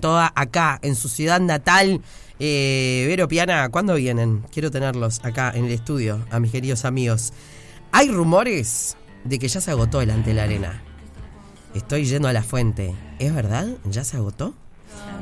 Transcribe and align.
toda 0.00 0.32
acá, 0.34 0.78
en 0.82 0.94
su 0.94 1.08
ciudad 1.08 1.40
natal. 1.40 2.00
Eh, 2.38 3.04
Vero 3.08 3.28
Piana, 3.28 3.68
¿cuándo 3.70 3.94
vienen? 3.94 4.44
Quiero 4.52 4.70
tenerlos 4.70 5.20
acá 5.24 5.52
en 5.54 5.66
el 5.66 5.72
estudio, 5.72 6.24
a 6.30 6.40
mis 6.40 6.52
queridos 6.52 6.84
amigos. 6.84 7.32
Hay 7.92 8.10
rumores 8.10 8.96
de 9.24 9.38
que 9.38 9.48
ya 9.48 9.60
se 9.60 9.70
agotó 9.70 10.00
el 10.00 10.10
ante 10.10 10.34
la 10.34 10.44
arena. 10.44 10.82
Estoy 11.74 12.04
yendo 12.04 12.28
a 12.28 12.32
la 12.32 12.42
fuente. 12.42 12.94
¿Es 13.18 13.34
verdad? 13.34 13.68
¿Ya 13.84 14.04
se 14.04 14.16
agotó? 14.16 14.54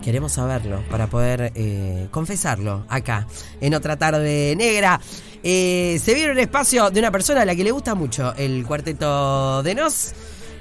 Queremos 0.03 0.32
saberlo 0.32 0.82
para 0.91 1.07
poder 1.07 1.52
eh, 1.55 2.09
confesarlo 2.11 2.84
acá, 2.89 3.27
en 3.61 3.75
otra 3.75 3.96
tarde 3.96 4.55
negra. 4.57 5.00
Eh, 5.43 6.00
se 6.02 6.14
viene 6.14 6.32
un 6.32 6.39
espacio 6.39 6.91
de 6.91 7.00
una 7.00 7.11
persona 7.11 7.43
a 7.43 7.45
la 7.45 7.55
que 7.55 7.64
le 7.64 7.71
gusta 7.71 7.95
mucho 7.95 8.34
el 8.36 8.66
cuarteto 8.66 9.63
de 9.63 9.75
Nos. 9.75 10.13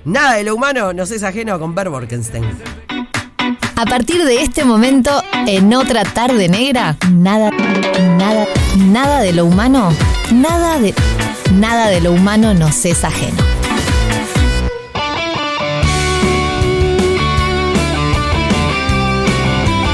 Nada 0.06 0.36
de 0.36 0.44
lo 0.44 0.56
humano 0.56 0.92
nos 0.92 1.12
es 1.12 1.24
ajeno 1.24 1.58
con 1.60 1.74
Ber 1.76 1.90
Borkenstein. 1.90 2.83
A 3.76 3.86
partir 3.86 4.24
de 4.24 4.42
este 4.42 4.64
momento, 4.64 5.24
en 5.48 5.74
otra 5.74 6.04
tarde 6.04 6.48
negra, 6.48 6.96
nada, 7.12 7.50
nada, 8.18 8.46
nada 8.78 9.20
de 9.22 9.34
lo 9.34 9.46
humano, 9.46 9.92
nada 10.32 10.80
de, 10.80 10.94
nada 11.54 11.88
de 11.88 12.00
lo 12.00 12.12
humano 12.12 12.54
nos 12.54 12.86
es 12.86 13.04
ajeno. 13.04 13.38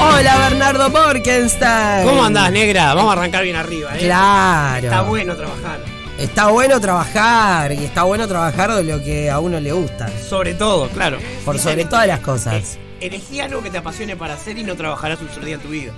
Hola 0.02 0.36
Bernardo 0.38 0.90
Borkenstein. 0.90 2.06
¿Cómo 2.06 2.24
andás, 2.24 2.52
negra? 2.52 2.92
Vamos 2.94 3.10
a 3.10 3.18
arrancar 3.18 3.44
bien 3.44 3.56
arriba, 3.56 3.96
¿eh? 3.96 4.00
Claro. 4.00 4.84
Está 4.84 5.02
bueno 5.02 5.36
trabajar. 5.36 5.80
Está 6.18 6.48
bueno 6.48 6.80
trabajar 6.80 7.72
y 7.72 7.84
está 7.84 8.02
bueno 8.02 8.28
trabajar 8.28 8.74
de 8.74 8.84
lo 8.84 9.02
que 9.02 9.30
a 9.30 9.40
uno 9.40 9.58
le 9.58 9.72
gusta. 9.72 10.06
Sobre 10.28 10.52
todo, 10.52 10.88
claro. 10.90 11.18
Por 11.46 11.58
sobre 11.58 11.86
todas 11.86 12.06
las 12.06 12.20
cosas. 12.20 12.78
Elegí 13.00 13.40
algo 13.40 13.62
que 13.62 13.70
te 13.70 13.78
apasione 13.78 14.16
para 14.16 14.34
hacer 14.34 14.58
y 14.58 14.62
no 14.62 14.76
trabajarás 14.76 15.20
un 15.20 15.28
solo 15.30 15.46
día 15.46 15.56
en 15.56 15.60
tu 15.60 15.68
vida. 15.68 15.92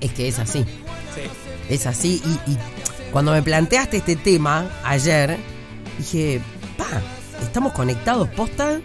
Es 0.00 0.12
que 0.12 0.28
es 0.28 0.38
así. 0.38 0.64
Sí. 1.14 1.22
Es 1.68 1.86
así. 1.86 2.22
Y, 2.24 2.52
y 2.52 2.58
cuando 3.12 3.32
me 3.32 3.42
planteaste 3.42 3.98
este 3.98 4.16
tema 4.16 4.68
ayer, 4.84 5.38
dije, 5.98 6.40
pa, 6.76 6.86
¿estamos 7.42 7.72
conectados 7.72 8.28
posta? 8.30 8.80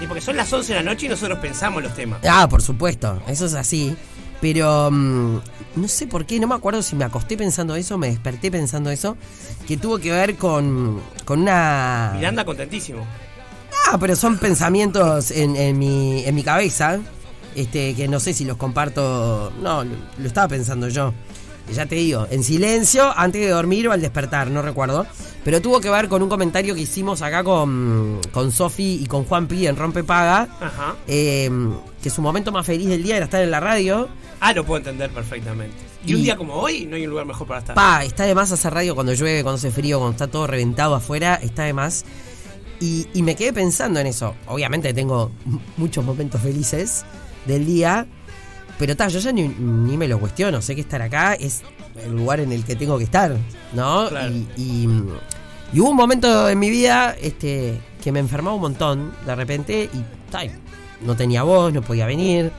Y 0.00 0.06
porque 0.06 0.20
son 0.20 0.36
las 0.36 0.52
11 0.52 0.72
de 0.72 0.78
la 0.80 0.90
noche 0.90 1.06
y 1.06 1.08
nosotros 1.08 1.38
pensamos 1.38 1.82
los 1.82 1.94
temas. 1.94 2.20
Ah, 2.28 2.48
por 2.48 2.62
supuesto, 2.62 3.22
eso 3.28 3.46
es 3.46 3.54
así. 3.54 3.96
Pero 4.40 4.90
mm, 4.90 5.40
no 5.76 5.88
sé 5.88 6.06
por 6.06 6.26
qué, 6.26 6.38
no 6.38 6.46
me 6.46 6.54
acuerdo 6.54 6.82
si 6.82 6.96
me 6.96 7.04
acosté 7.04 7.36
pensando 7.36 7.76
eso, 7.76 7.96
me 7.96 8.08
desperté 8.08 8.50
pensando 8.50 8.90
eso, 8.90 9.16
que 9.66 9.76
tuvo 9.76 9.98
que 9.98 10.10
ver 10.10 10.36
con, 10.36 11.00
con 11.24 11.40
una... 11.42 12.12
Miranda 12.14 12.44
contentísimo. 12.44 13.06
Ah, 13.90 13.98
pero 13.98 14.16
son 14.16 14.38
pensamientos 14.38 15.30
en, 15.30 15.56
en 15.56 15.78
mi, 15.78 16.24
en 16.24 16.34
mi 16.34 16.42
cabeza, 16.42 16.98
este, 17.54 17.94
que 17.94 18.08
no 18.08 18.18
sé 18.20 18.32
si 18.32 18.44
los 18.44 18.56
comparto, 18.56 19.52
no, 19.60 19.84
lo, 19.84 20.26
estaba 20.26 20.48
pensando 20.48 20.88
yo. 20.88 21.12
Ya 21.72 21.86
te 21.86 21.94
digo, 21.94 22.26
en 22.30 22.44
silencio, 22.44 23.10
antes 23.16 23.40
de 23.40 23.48
dormir 23.48 23.88
o 23.88 23.92
al 23.92 24.00
despertar, 24.00 24.50
no 24.50 24.60
recuerdo. 24.60 25.06
Pero 25.44 25.62
tuvo 25.62 25.80
que 25.80 25.88
ver 25.88 26.08
con 26.08 26.22
un 26.22 26.28
comentario 26.28 26.74
que 26.74 26.82
hicimos 26.82 27.22
acá 27.22 27.42
con, 27.42 28.20
con 28.32 28.52
Sofi 28.52 29.00
y 29.02 29.06
con 29.06 29.24
Juan 29.24 29.46
Pi 29.46 29.66
en 29.66 29.76
Rompe 29.76 30.04
Paga. 30.04 30.46
Ajá. 30.60 30.94
eh, 31.06 31.50
que 32.02 32.10
su 32.10 32.20
momento 32.20 32.52
más 32.52 32.66
feliz 32.66 32.88
del 32.88 33.02
día 33.02 33.16
era 33.16 33.24
estar 33.24 33.40
en 33.42 33.50
la 33.50 33.60
radio. 33.60 34.08
Ah, 34.40 34.52
lo 34.52 34.64
puedo 34.64 34.78
entender 34.78 35.08
perfectamente. 35.10 35.74
Y, 36.04 36.12
Y- 36.12 36.14
un 36.16 36.22
día 36.22 36.36
como 36.36 36.52
hoy 36.54 36.84
no 36.84 36.96
hay 36.96 37.04
un 37.04 37.10
lugar 37.10 37.24
mejor 37.24 37.46
para 37.46 37.60
estar. 37.60 37.74
Pa, 37.74 38.04
está 38.04 38.24
de 38.24 38.34
más 38.34 38.52
hacer 38.52 38.74
radio 38.74 38.94
cuando 38.94 39.14
llueve, 39.14 39.42
cuando 39.42 39.56
hace 39.56 39.70
frío, 39.70 39.98
cuando 40.00 40.12
está 40.12 40.26
todo 40.26 40.46
reventado 40.46 40.94
afuera, 40.94 41.36
está 41.42 41.62
de 41.64 41.72
más. 41.72 42.04
Y, 42.80 43.06
y 43.14 43.22
me 43.22 43.34
quedé 43.36 43.52
pensando 43.52 44.00
en 44.00 44.06
eso. 44.06 44.34
Obviamente 44.46 44.92
tengo 44.92 45.30
muchos 45.76 46.04
momentos 46.04 46.40
felices 46.40 47.04
del 47.46 47.64
día, 47.66 48.06
pero 48.78 48.96
ta, 48.96 49.08
yo 49.08 49.20
ya 49.20 49.32
ni, 49.32 49.48
ni 49.48 49.96
me 49.96 50.08
lo 50.08 50.18
cuestiono. 50.18 50.60
Sé 50.60 50.74
que 50.74 50.80
estar 50.82 51.00
acá 51.00 51.34
es 51.34 51.62
el 52.04 52.12
lugar 52.16 52.40
en 52.40 52.52
el 52.52 52.64
que 52.64 52.74
tengo 52.76 52.98
que 52.98 53.04
estar, 53.04 53.36
¿no? 53.72 54.08
Claro. 54.08 54.32
Y, 54.32 54.46
y- 54.56 54.88
y 55.72 55.80
hubo 55.80 55.90
un 55.90 55.96
momento 55.96 56.48
en 56.48 56.58
mi 56.58 56.70
vida 56.70 57.16
este, 57.20 57.80
que 58.02 58.12
me 58.12 58.20
enfermaba 58.20 58.54
un 58.54 58.62
montón 58.62 59.12
de 59.26 59.34
repente 59.34 59.90
y 59.92 60.30
ta, 60.30 60.42
no 61.00 61.16
tenía 61.16 61.42
voz, 61.42 61.72
no 61.72 61.82
podía 61.82 62.06
venir. 62.06 62.52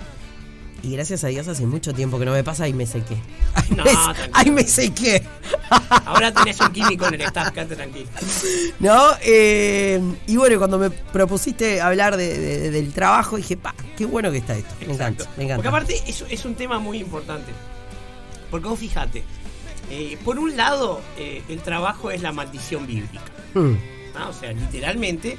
Y 0.86 0.92
gracias 0.92 1.24
a 1.24 1.28
Dios 1.28 1.48
hace 1.48 1.66
mucho 1.66 1.94
tiempo 1.94 2.20
que 2.20 2.26
no 2.26 2.32
me 2.32 2.44
pasa 2.44 2.68
y 2.68 2.74
me 2.74 2.86
sequé. 2.86 3.18
Ay, 3.56 3.64
No, 3.76 3.84
me, 3.86 3.92
ay, 4.34 4.52
me 4.52 4.64
sequé. 4.64 5.24
Ahora 6.06 6.32
tenés 6.32 6.60
un 6.60 6.70
químico 6.72 7.08
en 7.08 7.16
el 7.16 7.22
staff, 7.22 7.52
quédate 7.52 7.76
tranquilo. 7.76 8.08
¿No? 8.80 9.08
Eh, 9.24 10.00
y 10.28 10.38
bueno, 10.38 10.58
cuando 10.60 10.78
me 10.78 10.92
propusiste 10.92 11.82
hablar 11.82 12.18
de- 12.18 12.38
de- 12.38 12.70
del 12.72 12.94
trabajo, 12.94 13.38
dije, 13.38 13.58
pa, 13.58 13.74
qué 13.98 14.06
bueno 14.06 14.32
que 14.32 14.38
está 14.38 14.56
esto. 14.56 14.76
Me 14.82 14.94
Exacto. 14.94 15.24
encanta, 15.24 15.38
me 15.38 15.44
encanta. 15.46 15.56
Porque 15.64 15.68
aparte 15.70 16.04
es, 16.10 16.24
es 16.30 16.46
un 16.46 16.54
tema 16.54 16.78
muy 16.78 17.00
importante. 17.00 17.52
Porque 18.52 18.68
vos 18.68 18.78
fijate, 18.80 19.24
eh, 19.90 20.18
por 20.24 20.38
un 20.38 20.56
lado, 20.56 21.02
eh, 21.18 21.42
el 21.50 21.62
trabajo 21.62 22.12
es 22.12 22.22
la 22.22 22.32
maldición 22.32 22.86
bíblica. 22.86 23.22
Mm, 23.56 23.74
¿no? 24.14 24.30
O 24.30 24.34
sea, 24.34 24.52
literalmente, 24.52 25.38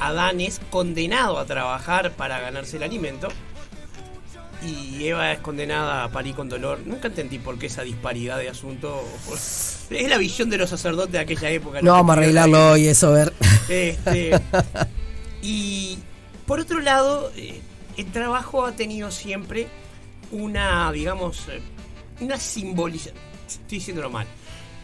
Adán 0.00 0.40
es 0.40 0.60
condenado 0.70 1.38
a 1.38 1.44
trabajar 1.46 2.10
para 2.12 2.40
ganarse 2.40 2.76
el 2.78 2.82
alimento. 2.82 3.28
Y 4.62 5.06
Eva 5.06 5.32
es 5.32 5.38
condenada 5.38 6.04
a 6.04 6.10
parir 6.10 6.34
con 6.34 6.48
dolor. 6.48 6.80
Nunca 6.84 7.08
entendí 7.08 7.38
por 7.38 7.58
qué 7.58 7.66
esa 7.66 7.82
disparidad 7.82 8.38
de 8.38 8.48
asunto. 8.48 9.02
Es 9.32 10.08
la 10.08 10.18
visión 10.18 10.50
de 10.50 10.58
los 10.58 10.70
sacerdotes 10.70 11.12
de 11.12 11.18
aquella 11.18 11.50
época. 11.50 11.80
no 11.82 11.92
vamos 11.92 12.10
a 12.10 12.18
arreglarlo 12.18 12.72
hoy, 12.72 12.86
eso, 12.86 13.12
ver. 13.12 13.32
Este, 13.68 14.38
y 15.42 15.98
por 16.46 16.60
otro 16.60 16.80
lado, 16.80 17.32
eh, 17.36 17.60
el 17.96 18.06
trabajo 18.06 18.66
ha 18.66 18.72
tenido 18.72 19.10
siempre 19.10 19.68
una, 20.30 20.90
digamos, 20.92 21.48
eh, 21.48 21.60
una 22.20 22.36
simbolización. 22.36 23.14
Estoy 23.48 23.78
diciéndolo 23.78 24.10
mal. 24.10 24.26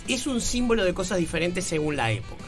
Es 0.08 0.26
un 0.26 0.40
símbolo 0.40 0.84
de 0.84 0.94
cosas 0.94 1.18
diferentes 1.18 1.64
según 1.64 1.96
la 1.96 2.12
época. 2.12 2.44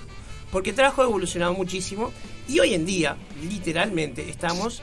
Porque 0.50 0.70
el 0.70 0.76
trabajo 0.76 1.02
ha 1.02 1.04
evolucionado 1.04 1.52
muchísimo 1.52 2.12
y 2.48 2.60
hoy 2.60 2.74
en 2.74 2.86
día, 2.86 3.16
literalmente, 3.42 4.30
estamos 4.30 4.82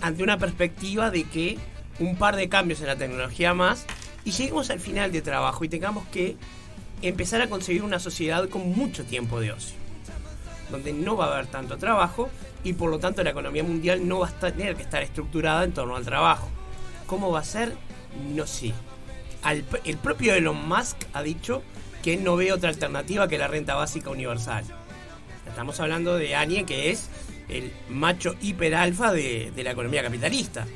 ante 0.00 0.22
una 0.22 0.38
perspectiva 0.38 1.10
de 1.10 1.24
que 1.24 1.58
un 2.00 2.16
par 2.16 2.34
de 2.36 2.48
cambios 2.48 2.80
en 2.80 2.88
la 2.88 2.96
tecnología 2.96 3.54
más 3.54 3.86
y 4.24 4.32
lleguemos 4.32 4.70
al 4.70 4.80
final 4.80 5.12
de 5.12 5.22
trabajo 5.22 5.64
y 5.64 5.68
tengamos 5.68 6.06
que 6.08 6.36
empezar 7.02 7.40
a 7.40 7.48
conseguir 7.48 7.82
una 7.84 7.98
sociedad 7.98 8.48
con 8.48 8.72
mucho 8.72 9.04
tiempo 9.04 9.40
de 9.40 9.52
ocio 9.52 9.80
donde 10.70 10.92
no 10.92 11.16
va 11.16 11.26
a 11.26 11.34
haber 11.34 11.46
tanto 11.46 11.76
trabajo 11.76 12.30
y 12.64 12.72
por 12.74 12.90
lo 12.90 12.98
tanto 12.98 13.22
la 13.22 13.30
economía 13.30 13.62
mundial 13.62 14.06
no 14.06 14.20
va 14.20 14.28
a 14.28 14.52
tener 14.52 14.76
que 14.76 14.82
estar 14.82 15.02
estructurada 15.02 15.64
en 15.64 15.72
torno 15.72 15.96
al 15.96 16.04
trabajo. 16.04 16.48
¿Cómo 17.06 17.30
va 17.30 17.40
a 17.40 17.44
ser? 17.44 17.74
No 18.34 18.46
sé. 18.46 18.72
El 19.84 19.96
propio 19.96 20.34
Elon 20.34 20.68
Musk 20.68 20.96
ha 21.12 21.22
dicho 21.22 21.62
que 22.02 22.16
no 22.16 22.36
ve 22.36 22.52
otra 22.52 22.68
alternativa 22.68 23.28
que 23.28 23.38
la 23.38 23.48
renta 23.48 23.74
básica 23.74 24.10
universal. 24.10 24.64
Estamos 25.46 25.80
hablando 25.80 26.16
de 26.16 26.36
alguien 26.36 26.66
que 26.66 26.90
es 26.90 27.08
el 27.48 27.72
macho 27.88 28.36
hiper 28.40 28.74
alfa 28.74 29.12
de, 29.12 29.52
de 29.54 29.64
la 29.64 29.72
economía 29.72 30.02
capitalista. 30.02 30.66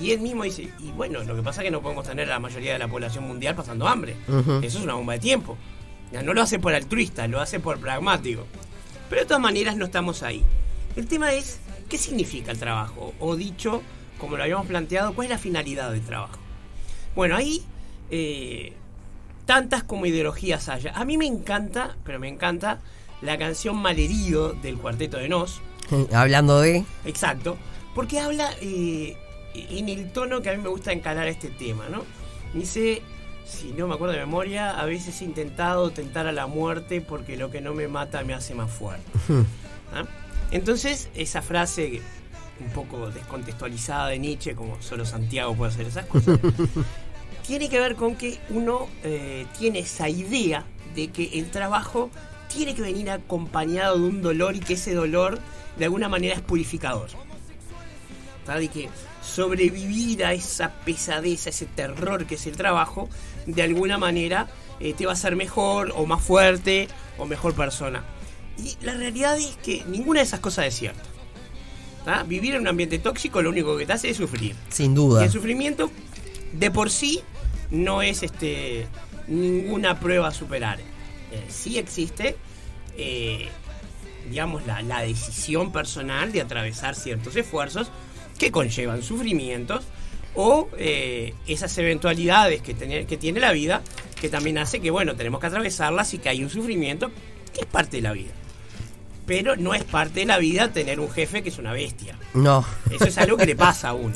Y 0.00 0.12
él 0.12 0.20
mismo 0.20 0.44
dice, 0.44 0.68
y 0.78 0.90
bueno, 0.92 1.22
lo 1.22 1.34
que 1.34 1.42
pasa 1.42 1.60
es 1.60 1.66
que 1.66 1.70
no 1.70 1.80
podemos 1.80 2.06
tener 2.06 2.26
a 2.26 2.34
la 2.34 2.40
mayoría 2.40 2.72
de 2.72 2.78
la 2.78 2.88
población 2.88 3.24
mundial 3.26 3.54
pasando 3.54 3.88
hambre. 3.88 4.16
Eso 4.62 4.78
es 4.78 4.84
una 4.84 4.94
bomba 4.94 5.14
de 5.14 5.18
tiempo. 5.20 5.56
Ya, 6.12 6.22
No 6.22 6.34
lo 6.34 6.42
hace 6.42 6.58
por 6.58 6.74
altruista, 6.74 7.26
lo 7.26 7.40
hace 7.40 7.60
por 7.60 7.78
pragmático. 7.78 8.46
Pero 9.08 9.22
de 9.22 9.26
todas 9.26 9.42
maneras 9.42 9.76
no 9.76 9.86
estamos 9.86 10.22
ahí. 10.22 10.42
El 10.96 11.06
tema 11.06 11.32
es, 11.32 11.60
¿qué 11.88 11.98
significa 11.98 12.52
el 12.52 12.58
trabajo? 12.58 13.14
O 13.20 13.36
dicho, 13.36 13.82
como 14.18 14.36
lo 14.36 14.42
habíamos 14.42 14.66
planteado, 14.66 15.14
¿cuál 15.14 15.26
es 15.26 15.30
la 15.30 15.38
finalidad 15.38 15.90
del 15.90 16.02
trabajo? 16.02 16.38
Bueno, 17.14 17.36
ahí 17.36 17.62
eh, 18.10 18.72
tantas 19.46 19.82
como 19.84 20.06
ideologías 20.06 20.68
haya. 20.68 20.92
A 20.94 21.04
mí 21.04 21.16
me 21.16 21.26
encanta, 21.26 21.96
pero 22.04 22.18
me 22.18 22.28
encanta, 22.28 22.80
la 23.22 23.38
canción 23.38 23.76
Malherido 23.76 24.52
del 24.52 24.76
Cuarteto 24.76 25.16
de 25.16 25.28
Nos. 25.28 25.60
Hablando 26.12 26.60
de. 26.60 26.84
Exacto, 27.04 27.56
porque 27.94 28.18
habla 28.20 28.50
eh, 28.60 29.16
en 29.70 29.88
el 29.88 30.10
tono 30.10 30.42
que 30.42 30.50
a 30.50 30.56
mí 30.56 30.62
me 30.62 30.68
gusta 30.68 30.92
encarar 30.92 31.28
este 31.28 31.48
tema, 31.48 31.88
¿no? 31.88 32.04
Dice, 32.54 33.02
si 33.46 33.72
no 33.72 33.86
me 33.86 33.94
acuerdo 33.94 34.14
de 34.14 34.20
memoria, 34.20 34.78
a 34.78 34.84
veces 34.84 35.20
he 35.20 35.24
intentado 35.24 35.90
tentar 35.90 36.26
a 36.26 36.32
la 36.32 36.46
muerte 36.46 37.00
porque 37.00 37.36
lo 37.36 37.50
que 37.50 37.60
no 37.60 37.74
me 37.74 37.88
mata 37.88 38.22
me 38.24 38.34
hace 38.34 38.54
más 38.54 38.70
fuerte. 38.70 39.04
¿Ah? 39.94 40.04
Entonces, 40.50 41.10
esa 41.14 41.42
frase 41.42 42.00
un 42.60 42.70
poco 42.70 43.10
descontextualizada 43.10 44.08
de 44.08 44.18
Nietzsche, 44.18 44.54
como 44.54 44.80
solo 44.80 45.04
Santiago 45.04 45.54
puede 45.54 45.72
hacer 45.72 45.86
esas 45.86 46.06
cosas, 46.06 46.38
tiene 47.46 47.68
que 47.68 47.78
ver 47.78 47.94
con 47.94 48.16
que 48.16 48.38
uno 48.50 48.88
eh, 49.04 49.46
tiene 49.58 49.80
esa 49.80 50.08
idea 50.08 50.64
de 50.94 51.08
que 51.08 51.38
el 51.38 51.50
trabajo 51.50 52.10
tiene 52.52 52.74
que 52.74 52.82
venir 52.82 53.10
acompañado 53.10 53.98
de 53.98 54.04
un 54.04 54.22
dolor 54.22 54.56
y 54.56 54.60
que 54.60 54.74
ese 54.74 54.94
dolor 54.94 55.38
de 55.78 55.84
alguna 55.84 56.08
manera 56.08 56.34
es 56.34 56.40
purificador. 56.40 57.08
¿Tá? 58.44 58.58
De 58.58 58.68
que 58.68 58.88
sobrevivir 59.26 60.24
a 60.24 60.32
esa 60.32 60.72
pesadez, 60.84 61.46
a 61.46 61.50
ese 61.50 61.66
terror 61.66 62.26
que 62.26 62.36
es 62.36 62.46
el 62.46 62.56
trabajo, 62.56 63.08
de 63.46 63.62
alguna 63.62 63.98
manera 63.98 64.48
eh, 64.80 64.94
te 64.94 65.04
va 65.06 65.12
a 65.12 65.14
hacer 65.14 65.36
mejor 65.36 65.92
o 65.96 66.06
más 66.06 66.22
fuerte 66.22 66.88
o 67.18 67.26
mejor 67.26 67.54
persona. 67.54 68.04
Y 68.58 68.76
la 68.84 68.94
realidad 68.94 69.36
es 69.38 69.56
que 69.62 69.84
ninguna 69.88 70.20
de 70.20 70.26
esas 70.26 70.40
cosas 70.40 70.66
es 70.66 70.74
cierta. 70.76 71.02
Vivir 72.26 72.54
en 72.54 72.60
un 72.60 72.68
ambiente 72.68 73.00
tóxico 73.00 73.42
lo 73.42 73.50
único 73.50 73.76
que 73.76 73.84
te 73.84 73.92
hace 73.92 74.10
es 74.10 74.16
sufrir. 74.16 74.54
Sin 74.68 74.92
Y 74.92 74.94
duda. 74.94 75.24
el 75.24 75.30
sufrimiento 75.30 75.90
de 76.52 76.70
por 76.70 76.88
sí 76.90 77.20
no 77.70 78.00
es 78.00 78.22
este 78.22 78.86
ninguna 79.26 79.98
prueba 79.98 80.28
a 80.28 80.30
superar. 80.32 80.78
Eh, 80.78 81.44
sí 81.48 81.78
existe, 81.78 82.36
eh, 82.96 83.48
digamos, 84.30 84.64
la, 84.66 84.82
la 84.82 85.00
decisión 85.00 85.72
personal 85.72 86.30
de 86.30 86.42
atravesar 86.42 86.94
ciertos 86.94 87.34
esfuerzos 87.34 87.90
que 88.36 88.50
conllevan 88.50 89.02
sufrimientos 89.02 89.84
o 90.34 90.68
eh, 90.78 91.34
esas 91.46 91.76
eventualidades 91.78 92.60
que, 92.62 92.74
tiene- 92.74 93.06
que 93.06 93.16
tiene 93.16 93.40
la 93.40 93.52
vida 93.52 93.82
que 94.20 94.28
también 94.28 94.58
hace 94.58 94.80
que, 94.80 94.90
bueno, 94.90 95.14
tenemos 95.16 95.40
que 95.40 95.46
atravesarlas 95.46 96.12
y 96.14 96.18
que 96.18 96.28
hay 96.28 96.42
un 96.42 96.50
sufrimiento 96.50 97.10
que 97.52 97.60
es 97.60 97.66
parte 97.66 97.96
de 97.98 98.02
la 98.02 98.12
vida. 98.12 98.32
Pero 99.26 99.56
no 99.56 99.74
es 99.74 99.82
parte 99.84 100.20
de 100.20 100.26
la 100.26 100.38
vida 100.38 100.72
tener 100.72 101.00
un 101.00 101.10
jefe 101.10 101.42
que 101.42 101.48
es 101.48 101.58
una 101.58 101.72
bestia. 101.72 102.16
No. 102.34 102.64
Eso 102.90 103.06
es 103.06 103.18
algo 103.18 103.36
que 103.36 103.46
le 103.46 103.56
pasa 103.56 103.88
a 103.90 103.92
uno. 103.94 104.14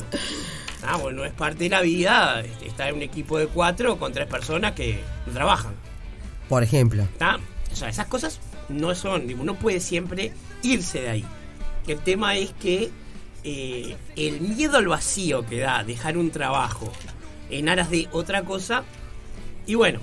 Ah, 0.83 0.97
bueno, 0.97 1.19
no 1.19 1.25
es 1.25 1.33
parte 1.33 1.65
de 1.65 1.69
la 1.69 1.81
vida 1.81 2.41
este, 2.41 2.67
estar 2.67 2.89
en 2.89 2.95
un 2.95 3.01
equipo 3.03 3.37
de 3.37 3.47
cuatro 3.47 3.99
con 3.99 4.13
tres 4.13 4.27
personas 4.27 4.71
que 4.71 4.99
no 5.27 5.33
trabajan. 5.33 5.73
Por 6.49 6.63
ejemplo. 6.63 7.07
¿tá? 7.17 7.39
O 7.71 7.75
sea, 7.75 7.89
esas 7.89 8.07
cosas 8.07 8.39
no 8.69 8.95
son, 8.95 9.27
digo, 9.27 9.41
uno 9.41 9.55
puede 9.55 9.79
siempre 9.79 10.31
irse 10.63 11.01
de 11.01 11.09
ahí. 11.09 11.25
El 11.87 11.99
tema 11.99 12.35
es 12.37 12.51
que 12.53 12.89
eh, 13.43 13.95
el 14.15 14.41
miedo 14.41 14.77
al 14.77 14.87
vacío 14.87 15.45
que 15.45 15.59
da 15.59 15.83
dejar 15.83 16.17
un 16.17 16.31
trabajo 16.31 16.91
en 17.49 17.69
aras 17.69 17.89
de 17.89 18.07
otra 18.11 18.43
cosa, 18.43 18.83
y 19.65 19.75
bueno, 19.75 19.99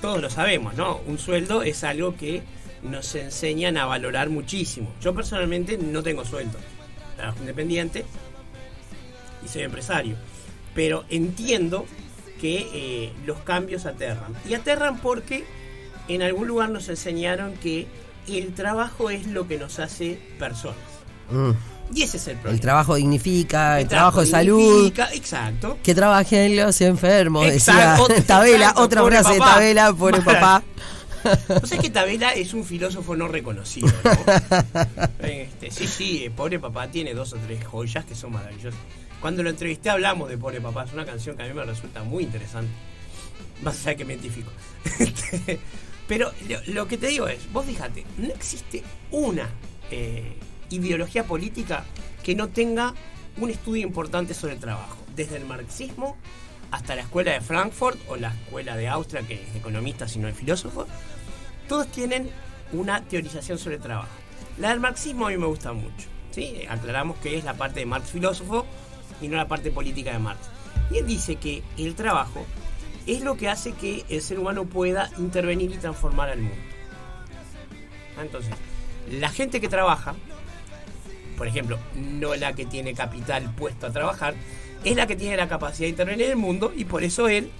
todos 0.00 0.20
lo 0.20 0.30
sabemos, 0.30 0.74
¿no? 0.74 1.00
Un 1.06 1.18
sueldo 1.18 1.62
es 1.62 1.84
algo 1.84 2.16
que 2.16 2.42
nos 2.82 3.14
enseñan 3.14 3.76
a 3.76 3.86
valorar 3.86 4.28
muchísimo. 4.30 4.92
Yo 5.00 5.14
personalmente 5.14 5.78
no 5.78 6.02
tengo 6.02 6.24
sueldo, 6.24 6.58
trabajo 7.16 7.38
independiente 7.40 8.04
y 9.44 9.48
soy 9.48 9.62
empresario, 9.62 10.16
pero 10.74 11.04
entiendo 11.08 11.86
que 12.40 12.68
eh, 12.74 13.12
los 13.24 13.38
cambios 13.38 13.86
aterran. 13.86 14.34
Y 14.48 14.54
aterran 14.54 14.98
porque 14.98 15.44
en 16.08 16.22
algún 16.22 16.48
lugar 16.48 16.70
nos 16.70 16.88
enseñaron 16.88 17.54
que 17.54 17.86
el 18.28 18.54
trabajo 18.54 19.10
es 19.10 19.26
lo 19.26 19.46
que 19.46 19.58
nos 19.58 19.78
hace 19.78 20.18
personas. 20.38 21.01
Mm. 21.30 21.50
Y 21.94 22.02
ese 22.02 22.16
es 22.16 22.26
el 22.28 22.36
problema. 22.36 22.54
El 22.54 22.60
trabajo 22.60 22.94
dignifica, 22.94 23.76
el, 23.76 23.82
El 23.82 23.88
trabajo 23.88 24.20
de 24.20 24.26
salud. 24.26 24.92
Exacto. 25.12 25.78
Que 25.82 25.94
trabajen 25.94 26.56
los 26.56 26.80
enfermos, 26.80 27.46
Exacto, 27.46 28.06
decía 28.08 28.26
Tabela, 28.26 28.56
exacto, 28.56 28.82
otra 28.82 29.04
frase 29.04 29.32
de 29.34 29.38
papá. 29.38 29.54
Tabela, 29.54 29.92
pobre 29.92 30.20
Mal. 30.20 30.24
papá. 30.24 30.62
O 31.62 31.66
sea 31.66 31.78
que 31.78 31.90
Tabela 31.90 32.32
es 32.32 32.52
un 32.54 32.64
filósofo 32.64 33.14
no 33.14 33.28
reconocido, 33.28 33.88
¿no? 34.04 34.10
Este, 35.20 35.70
sí, 35.70 35.86
sí, 35.86 36.24
eh, 36.24 36.30
Pobre 36.30 36.58
Papá 36.58 36.88
tiene 36.88 37.14
dos 37.14 37.32
o 37.32 37.36
tres 37.36 37.64
joyas 37.64 38.04
que 38.04 38.14
son 38.14 38.32
maravillosas. 38.32 38.78
Cuando 39.20 39.42
lo 39.42 39.50
entrevisté 39.50 39.90
hablamos 39.90 40.28
de 40.28 40.36
Pobre 40.36 40.60
Papá, 40.60 40.84
es 40.84 40.92
una 40.92 41.04
canción 41.06 41.36
que 41.36 41.44
a 41.44 41.46
mí 41.46 41.54
me 41.54 41.64
resulta 41.64 42.02
muy 42.02 42.24
interesante. 42.24 42.70
Más 43.62 43.86
allá 43.86 43.96
que 43.96 44.04
me 44.04 44.14
identifico. 44.14 44.50
Este, 44.98 45.60
Pero 46.08 46.32
lo, 46.48 46.58
lo 46.74 46.88
que 46.88 46.98
te 46.98 47.06
digo 47.06 47.28
es, 47.28 47.50
vos 47.52 47.64
fíjate, 47.64 48.04
no 48.18 48.26
existe 48.28 48.82
una 49.12 49.48
eh, 49.90 50.36
ideología 50.72 51.24
política 51.24 51.84
que 52.22 52.34
no 52.34 52.48
tenga 52.48 52.94
un 53.38 53.50
estudio 53.50 53.82
importante 53.86 54.34
sobre 54.34 54.54
el 54.54 54.60
trabajo. 54.60 54.96
Desde 55.14 55.36
el 55.36 55.44
marxismo 55.44 56.16
hasta 56.70 56.94
la 56.94 57.02
escuela 57.02 57.32
de 57.32 57.40
Frankfurt 57.40 57.98
o 58.08 58.16
la 58.16 58.28
escuela 58.28 58.76
de 58.76 58.88
Austria, 58.88 59.22
que 59.22 59.34
es 59.34 59.52
de 59.52 59.58
economistas 59.58 60.16
y 60.16 60.18
no 60.18 60.26
de 60.26 60.32
filósofos, 60.32 60.86
todos 61.68 61.86
tienen 61.88 62.30
una 62.72 63.02
teorización 63.02 63.58
sobre 63.58 63.76
el 63.76 63.82
trabajo. 63.82 64.08
La 64.58 64.70
del 64.70 64.80
marxismo 64.80 65.26
a 65.26 65.30
mí 65.30 65.36
me 65.36 65.46
gusta 65.46 65.72
mucho. 65.72 66.08
¿sí? 66.30 66.62
Aclaramos 66.68 67.18
que 67.18 67.36
es 67.36 67.44
la 67.44 67.54
parte 67.54 67.80
de 67.80 67.86
Marx 67.86 68.10
filósofo 68.10 68.66
y 69.20 69.28
no 69.28 69.36
la 69.36 69.48
parte 69.48 69.70
política 69.70 70.12
de 70.12 70.18
Marx. 70.18 70.48
Y 70.90 70.98
él 70.98 71.06
dice 71.06 71.36
que 71.36 71.62
el 71.78 71.94
trabajo 71.94 72.44
es 73.06 73.22
lo 73.22 73.36
que 73.36 73.48
hace 73.48 73.72
que 73.72 74.04
el 74.08 74.22
ser 74.22 74.38
humano 74.38 74.64
pueda 74.64 75.10
intervenir 75.18 75.72
y 75.72 75.76
transformar 75.76 76.30
al 76.30 76.40
mundo. 76.40 76.56
Ah, 78.16 78.22
Entonces, 78.22 78.54
la 79.10 79.28
gente 79.28 79.60
que 79.60 79.68
trabaja, 79.68 80.14
por 81.36 81.46
ejemplo, 81.46 81.78
no 81.94 82.34
la 82.34 82.54
que 82.54 82.66
tiene 82.66 82.94
capital 82.94 83.54
puesto 83.54 83.86
a 83.86 83.92
trabajar, 83.92 84.34
es 84.84 84.96
la 84.96 85.06
que 85.06 85.16
tiene 85.16 85.36
la 85.36 85.48
capacidad 85.48 85.86
de 85.86 85.90
intervenir 85.90 86.26
en 86.26 86.32
el 86.32 86.36
mundo 86.36 86.72
y 86.76 86.84
por 86.84 87.04
eso 87.04 87.28
él 87.28 87.50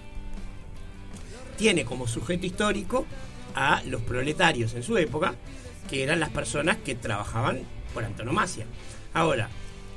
tiene 1.56 1.84
como 1.84 2.06
sujeto 2.06 2.46
histórico 2.46 3.06
a 3.54 3.82
los 3.84 4.02
proletarios 4.02 4.74
en 4.74 4.82
su 4.82 4.96
época, 4.98 5.34
que 5.88 6.02
eran 6.02 6.20
las 6.20 6.30
personas 6.30 6.78
que 6.78 6.94
trabajaban 6.94 7.60
por 7.94 8.04
antonomasia. 8.04 8.66
Ahora, 9.14 9.48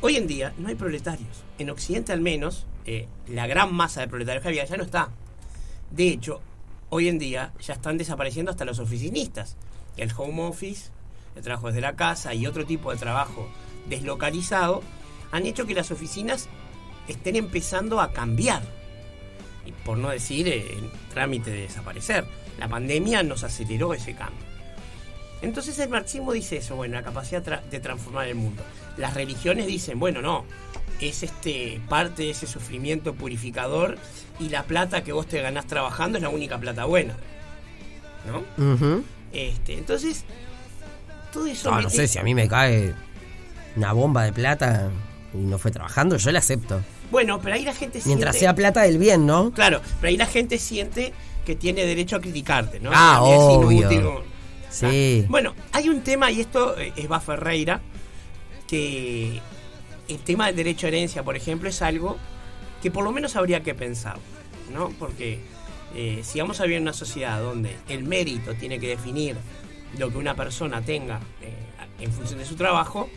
hoy 0.02 0.18
en 0.18 0.28
día 0.28 0.54
no 0.58 0.68
hay 0.68 0.76
proletarios. 0.76 1.44
En 1.58 1.70
Occidente 1.70 2.12
al 2.12 2.22
menos, 2.22 2.68
eh, 2.86 3.08
la 3.28 3.48
gran 3.48 3.74
masa 3.74 4.02
de 4.02 4.08
proletarios 4.08 4.44
que 4.44 4.50
había 4.50 4.66
ya 4.66 4.78
no 4.78 4.84
está. 4.84 5.10
De 5.92 6.10
hecho, 6.10 6.42
hoy 6.90 7.08
en 7.08 7.18
día 7.18 7.54
ya 7.60 7.74
están 7.74 7.98
desapareciendo 7.98 8.52
hasta 8.52 8.66
los 8.66 8.80
oficinistas. 8.80 9.56
El 9.98 10.12
home 10.16 10.44
office, 10.44 10.92
el 11.36 11.42
trabajo 11.42 11.68
desde 11.68 11.82
la 11.82 11.96
casa 11.96 12.34
y 12.34 12.48
otro 12.48 12.66
tipo 12.66 12.92
de 12.92 12.98
trabajo 12.98 13.50
deslocalizado 13.90 14.82
han 15.32 15.46
hecho 15.46 15.66
que 15.66 15.74
las 15.74 15.92
oficinas 15.92 16.48
estén 17.08 17.36
empezando 17.36 18.00
a 18.02 18.12
cambiar. 18.12 18.62
Y 19.66 19.72
por 19.72 19.98
no 19.98 20.10
decir 20.10 20.48
eh, 20.48 20.66
en 20.78 20.90
trámite 21.14 21.52
de 21.52 21.62
desaparecer. 21.62 22.26
La 22.60 22.68
pandemia 22.68 23.22
nos 23.24 23.44
aceleró 23.44 23.94
ese 23.94 24.16
cambio. 24.16 24.46
Entonces 25.42 25.78
el 25.80 25.90
marxismo 25.90 26.32
dice 26.32 26.58
eso, 26.58 26.76
bueno, 26.76 26.96
la 26.96 27.04
capacidad 27.04 27.44
tra- 27.44 27.64
de 27.64 27.80
transformar 27.80 28.28
el 28.28 28.36
mundo. 28.36 28.64
Las 28.98 29.14
religiones 29.14 29.68
dicen, 29.68 30.00
bueno, 30.00 30.22
no, 30.22 30.46
es 31.02 31.22
este 31.24 31.82
parte 31.90 32.24
de 32.24 32.30
ese 32.30 32.48
sufrimiento 32.48 33.14
purificador 33.14 33.98
y 34.40 34.50
la 34.50 34.64
plata 34.64 35.04
que 35.04 35.12
vos 35.12 35.28
te 35.28 35.42
ganás 35.42 35.68
trabajando 35.68 36.18
es 36.18 36.22
la 36.22 36.30
única 36.30 36.58
plata 36.58 36.86
buena. 36.86 37.16
¿No? 38.26 38.44
Este, 39.34 39.78
entonces, 39.78 40.24
todo 41.36 41.48
eso... 41.48 41.70
No, 41.70 41.82
no 41.82 41.90
sé 41.90 42.08
si 42.08 42.18
a 42.18 42.24
mí 42.24 42.34
me 42.34 42.48
cae 42.48 42.94
una 43.76 43.92
bomba 43.92 44.24
de 44.24 44.32
plata 44.32 44.90
y 45.34 45.38
no 45.38 45.58
fue 45.58 45.70
trabajando, 45.70 46.16
yo 46.18 46.32
la 46.32 46.40
acepto. 46.40 46.82
Bueno, 47.12 47.40
pero 47.42 47.56
ahí 47.56 47.64
la 47.66 47.74
gente 47.74 48.00
Mientras 48.06 48.36
siente... 48.36 48.40
sea 48.40 48.56
plata 48.56 48.82
del 48.84 48.98
bien, 48.98 49.26
¿no? 49.26 49.52
Claro, 49.52 49.82
pero 50.00 50.10
ahí 50.10 50.18
la 50.18 50.26
gente 50.26 50.58
siente 50.58 51.14
que 51.46 51.56
tiene 51.56 51.86
derecho 51.86 52.16
a 52.16 52.22
criticarte, 52.22 52.80
¿no? 52.80 52.90
Ah, 52.94 53.22
es 53.28 53.38
obvio. 53.38 53.92
inútil, 53.92 54.04
Sí. 54.70 55.24
Ah, 55.24 55.28
Bueno, 55.30 55.54
hay 55.74 55.90
un 55.90 56.02
tema, 56.02 56.32
y 56.32 56.42
esto 56.42 56.76
es 56.78 57.12
Va 57.12 57.20
Ferreira, 57.20 57.82
que 58.68 59.40
el 60.08 60.20
tema 60.20 60.48
del 60.48 60.56
derecho 60.56 60.88
a 60.88 60.90
herencia, 60.90 61.24
por 61.24 61.36
ejemplo, 61.36 61.70
es 61.70 61.82
algo 61.82 62.18
que 62.82 62.92
por 62.92 63.04
lo 63.04 63.12
menos 63.12 63.36
habría 63.36 63.62
que 63.62 63.76
pensar, 63.76 64.18
¿no? 64.74 64.90
Porque 64.98 65.40
eh, 65.96 66.22
si 66.24 66.40
vamos 66.40 66.60
a 66.60 66.64
vivir 66.64 66.78
en 66.78 66.84
una 66.84 66.94
sociedad 66.94 67.42
donde 67.42 67.76
el 67.90 68.04
mérito 68.04 68.54
tiene 68.56 68.80
que 68.80 68.88
definir 68.88 69.38
lo 69.98 70.10
que 70.10 70.18
una 70.18 70.36
persona 70.36 70.82
tenga 70.82 71.20
eh, 71.42 71.54
en 72.00 72.12
función 72.12 72.40
de 72.40 72.46
su 72.46 72.56
trabajo, 72.56 73.10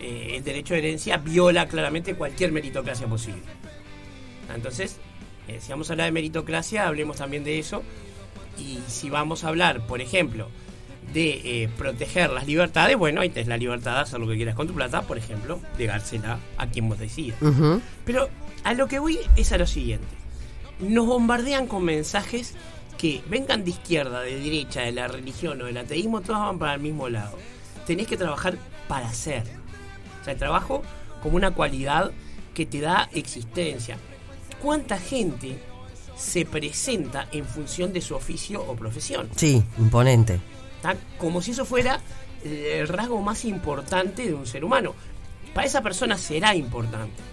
eh, 0.00 0.36
el 0.36 0.44
derecho 0.44 0.74
a 0.74 0.78
herencia 0.78 1.18
viola 1.18 1.68
claramente 1.68 2.14
cualquier 2.14 2.52
meritocracia 2.52 3.06
posible. 3.06 3.42
Entonces, 4.54 4.98
eh, 5.46 5.58
si 5.60 5.70
vamos 5.70 5.90
a 5.90 5.92
hablar 5.92 6.06
de 6.06 6.12
meritocracia, 6.12 6.86
hablemos 6.86 7.18
también 7.18 7.44
de 7.44 7.58
eso. 7.58 7.82
Y 8.58 8.78
si 8.88 9.10
vamos 9.10 9.44
a 9.44 9.48
hablar, 9.48 9.86
por 9.86 10.00
ejemplo, 10.00 10.48
de 11.12 11.62
eh, 11.62 11.68
proteger 11.76 12.30
las 12.30 12.46
libertades, 12.46 12.96
bueno, 12.96 13.20
ahí 13.20 13.30
tenés 13.30 13.48
la 13.48 13.56
libertad 13.56 13.96
de 13.96 14.00
hacer 14.00 14.20
lo 14.20 14.28
que 14.28 14.36
quieras 14.36 14.54
con 14.54 14.66
tu 14.66 14.74
plata, 14.74 15.02
por 15.02 15.18
ejemplo, 15.18 15.60
de 15.76 15.86
dársela 15.86 16.38
a 16.56 16.66
quien 16.66 16.88
vos 16.88 16.98
decidas. 16.98 17.38
Pero 18.04 18.28
a 18.64 18.74
lo 18.74 18.86
que 18.86 18.98
voy 18.98 19.18
es 19.36 19.52
a 19.52 19.58
lo 19.58 19.66
siguiente. 19.66 20.06
Nos 20.78 21.06
bombardean 21.06 21.66
con 21.66 21.84
mensajes 21.84 22.54
que 23.00 23.22
vengan 23.28 23.64
de 23.64 23.70
izquierda, 23.70 24.20
de 24.20 24.38
derecha, 24.38 24.82
de 24.82 24.92
la 24.92 25.08
religión 25.08 25.62
o 25.62 25.64
del 25.64 25.78
ateísmo, 25.78 26.20
todos 26.20 26.38
van 26.38 26.58
para 26.58 26.74
el 26.74 26.80
mismo 26.80 27.08
lado. 27.08 27.38
Tenés 27.86 28.06
que 28.06 28.18
trabajar 28.18 28.58
para 28.88 29.08
hacer. 29.08 29.44
O 30.20 30.24
sea, 30.24 30.34
el 30.34 30.38
trabajo 30.38 30.82
como 31.22 31.36
una 31.36 31.52
cualidad 31.52 32.12
que 32.52 32.66
te 32.66 32.80
da 32.80 33.08
existencia. 33.14 33.96
¿Cuánta 34.60 34.98
gente 34.98 35.58
se 36.14 36.44
presenta 36.44 37.26
en 37.32 37.46
función 37.46 37.94
de 37.94 38.02
su 38.02 38.14
oficio 38.14 38.62
o 38.62 38.76
profesión? 38.76 39.30
Sí, 39.34 39.64
imponente. 39.78 40.38
¿tá? 40.82 40.94
Como 41.16 41.40
si 41.40 41.52
eso 41.52 41.64
fuera 41.64 42.00
el 42.44 42.86
rasgo 42.86 43.22
más 43.22 43.46
importante 43.46 44.26
de 44.26 44.34
un 44.34 44.46
ser 44.46 44.62
humano. 44.62 44.94
Para 45.54 45.66
esa 45.66 45.80
persona 45.80 46.18
será 46.18 46.54
importante. 46.54 47.29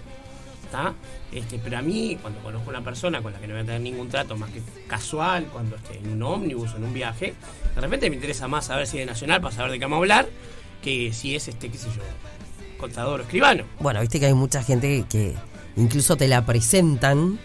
¿Tá? 0.71 0.93
Este, 1.31 1.59
pero 1.59 1.77
a 1.77 1.81
mí, 1.81 2.17
cuando 2.21 2.39
conozco 2.41 2.69
a 2.69 2.73
una 2.75 2.83
persona 2.83 3.21
con 3.21 3.33
la 3.33 3.39
que 3.39 3.47
no 3.47 3.53
voy 3.53 3.63
a 3.63 3.65
tener 3.65 3.81
ningún 3.81 4.09
trato 4.09 4.35
más 4.37 4.49
que 4.51 4.61
casual, 4.87 5.45
cuando 5.51 5.75
esté 5.75 5.97
en 5.97 6.09
un 6.11 6.23
ómnibus 6.23 6.73
o 6.73 6.77
en 6.77 6.83
un 6.85 6.93
viaje, 6.93 7.33
de 7.75 7.81
repente 7.81 8.09
me 8.09 8.15
interesa 8.15 8.47
más 8.47 8.65
saber 8.65 8.87
si 8.87 8.97
es 8.97 9.01
de 9.01 9.05
Nacional 9.11 9.41
para 9.41 9.53
saber 9.55 9.71
de 9.71 9.79
qué 9.79 9.85
vamos 9.85 9.97
a 9.97 9.99
hablar, 9.99 10.29
que 10.81 11.11
si 11.13 11.35
es 11.35 11.47
este, 11.47 11.69
qué 11.69 11.77
sé 11.77 11.87
yo, 11.87 12.01
contador 12.77 13.19
o 13.19 13.23
escribano. 13.23 13.63
Bueno, 13.79 13.99
viste 14.01 14.19
que 14.19 14.27
hay 14.27 14.33
mucha 14.33 14.63
gente 14.63 15.05
que 15.09 15.33
incluso 15.75 16.15
te 16.15 16.27
la 16.27 16.45
presentan. 16.45 17.39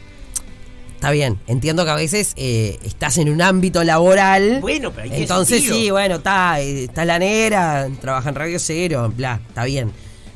Está 0.94 1.10
bien, 1.10 1.40
entiendo 1.48 1.84
que 1.84 1.90
a 1.90 1.96
veces 1.96 2.32
eh, 2.36 2.78
estás 2.84 3.18
en 3.18 3.28
un 3.28 3.42
ámbito 3.42 3.82
laboral. 3.82 4.60
Bueno, 4.60 4.92
pero 4.92 5.02
ahí 5.02 5.08
tiene 5.08 5.24
Entonces 5.24 5.56
sentido. 5.58 5.74
sí, 5.76 5.90
bueno, 5.90 6.14
está, 6.16 6.60
eh, 6.60 6.84
está 6.84 7.04
la 7.04 7.18
negra, 7.18 7.88
trabaja 8.00 8.28
en 8.28 8.34
Radio 8.36 8.58
Cero, 8.60 9.12
bla, 9.16 9.40
está 9.48 9.64
bien. 9.64 9.90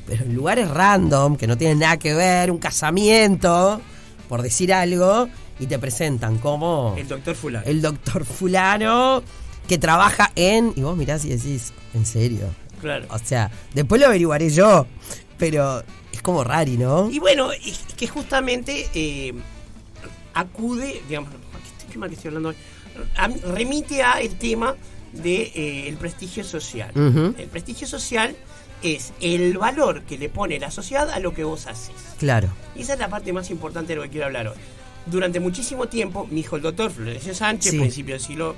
Pero 0.06 0.24
en 0.24 0.34
lugares 0.34 0.68
random, 0.70 1.36
que 1.36 1.46
no 1.46 1.56
tienen 1.58 1.80
nada 1.80 1.98
que 1.98 2.14
ver, 2.14 2.50
un 2.50 2.58
casamiento, 2.58 3.80
por 4.28 4.42
decir 4.42 4.72
algo, 4.72 5.28
y 5.58 5.66
te 5.66 5.78
presentan 5.78 6.38
como 6.38 6.94
El 6.98 7.08
doctor 7.08 7.34
fulano. 7.34 7.66
el 7.66 7.82
doctor 7.82 8.24
fulano 8.24 9.22
que 9.68 9.78
trabaja 9.78 10.30
en... 10.36 10.72
Y 10.76 10.82
vos 10.82 10.96
mirás 10.96 11.24
y 11.24 11.30
decís, 11.30 11.72
¿en 11.94 12.06
serio? 12.06 12.46
Claro. 12.80 13.06
O 13.10 13.18
sea, 13.18 13.50
después 13.74 14.00
lo 14.00 14.06
averiguaré 14.06 14.50
yo, 14.50 14.86
pero 15.38 15.82
es 16.12 16.22
como 16.22 16.44
rari, 16.44 16.76
¿no? 16.76 17.10
Y 17.10 17.18
bueno, 17.18 17.50
es 17.52 17.78
que 17.96 18.06
justamente 18.06 18.86
eh, 18.94 19.32
acude, 20.34 21.02
digamos, 21.08 21.30
¿qué 21.80 21.92
tema 21.92 22.08
que 22.08 22.14
estoy 22.14 22.28
hablando 22.28 22.50
hoy? 22.50 22.56
Remite 23.54 24.02
a 24.02 24.20
el 24.20 24.36
tema 24.36 24.74
de 25.12 25.42
eh, 25.54 25.88
el 25.88 25.96
prestigio 25.96 26.44
social. 26.44 26.90
Ujú. 26.94 27.34
El 27.38 27.48
prestigio 27.48 27.86
social 27.86 28.36
es 28.94 29.12
el 29.20 29.58
valor 29.58 30.02
que 30.02 30.18
le 30.18 30.28
pone 30.28 30.58
la 30.58 30.70
sociedad 30.70 31.10
a 31.10 31.18
lo 31.18 31.34
que 31.34 31.44
vos 31.44 31.66
haces. 31.66 31.94
Claro. 32.18 32.48
Y 32.74 32.82
esa 32.82 32.92
es 32.94 32.98
la 32.98 33.08
parte 33.08 33.32
más 33.32 33.50
importante 33.50 33.92
de 33.92 33.96
lo 33.96 34.02
que 34.02 34.10
quiero 34.10 34.26
hablar 34.26 34.48
hoy. 34.48 34.56
Durante 35.06 35.40
muchísimo 35.40 35.86
tiempo, 35.88 36.26
mi 36.30 36.40
hijo 36.40 36.56
el 36.56 36.62
doctor 36.62 36.90
Florencio 36.90 37.34
Sánchez, 37.34 37.72
Sí. 37.72 37.78
principio 37.78 38.14
del 38.14 38.22
siglo, 38.22 38.54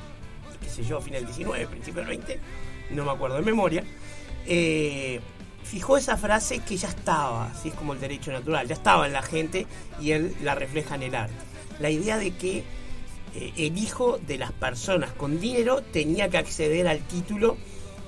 qué 0.62 0.68
sé 0.68 0.84
yo, 0.84 1.00
final 1.00 1.20
del 1.20 1.26
19, 1.34 1.66
principio 1.66 2.00
del 2.00 2.08
20, 2.08 2.40
no 2.90 3.04
me 3.04 3.10
acuerdo 3.10 3.36
de 3.36 3.42
memoria, 3.42 3.84
eh, 4.46 5.20
fijó 5.64 5.96
esa 5.98 6.16
frase 6.16 6.60
que 6.60 6.76
ya 6.76 6.88
estaba, 6.88 7.46
así 7.50 7.68
es 7.68 7.74
como 7.74 7.92
el 7.92 8.00
derecho 8.00 8.32
natural, 8.32 8.66
ya 8.66 8.74
estaba 8.74 9.06
en 9.06 9.12
la 9.12 9.22
gente 9.22 9.66
y 10.00 10.12
él 10.12 10.34
la 10.42 10.54
refleja 10.54 10.94
en 10.94 11.02
el 11.02 11.14
arte. 11.14 11.34
La 11.80 11.90
idea 11.90 12.16
de 12.16 12.30
que 12.32 12.64
eh, 13.34 13.52
el 13.56 13.76
hijo 13.76 14.18
de 14.26 14.38
las 14.38 14.52
personas 14.52 15.12
con 15.12 15.38
dinero 15.38 15.82
tenía 15.82 16.30
que 16.30 16.38
acceder 16.38 16.88
al 16.88 17.00
título 17.00 17.56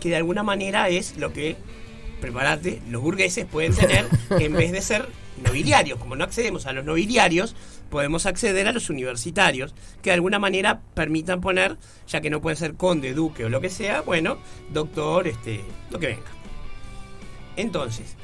que 0.00 0.09
de 0.09 0.17
alguna 0.17 0.43
manera 0.43 0.89
es 0.89 1.19
lo 1.19 1.31
que, 1.35 1.57
prepárate, 2.21 2.81
los 2.89 3.03
burgueses 3.03 3.47
pueden 3.47 3.75
tener 3.75 4.07
en 4.31 4.53
vez 4.53 4.73
de 4.73 4.83
ser 4.83 5.09
nobiliarios. 5.45 5.99
Como 5.99 6.17
no 6.17 6.25
accedemos 6.25 6.67
a 6.67 6.73
los 6.73 6.85
nobiliarios, 6.85 7.55
podemos 7.91 8.27
acceder 8.27 8.69
a 8.69 8.73
los 8.73 8.91
universitarios, 8.91 9.75
que 10.03 10.11
de 10.11 10.15
alguna 10.15 10.39
manera 10.39 10.81
permitan 10.95 11.41
poner, 11.41 11.77
ya 12.07 12.21
que 12.21 12.31
no 12.31 12.41
pueden 12.41 12.57
ser 12.57 12.75
conde, 12.75 13.15
duque 13.15 13.45
o 13.45 13.49
lo 13.49 13.61
que 13.61 13.71
sea, 13.71 14.00
bueno, 14.03 14.39
doctor, 14.73 15.27
este, 15.27 15.61
lo 15.91 15.99
que 15.99 16.09
venga. 16.09 16.31
Entonces, 17.57 18.17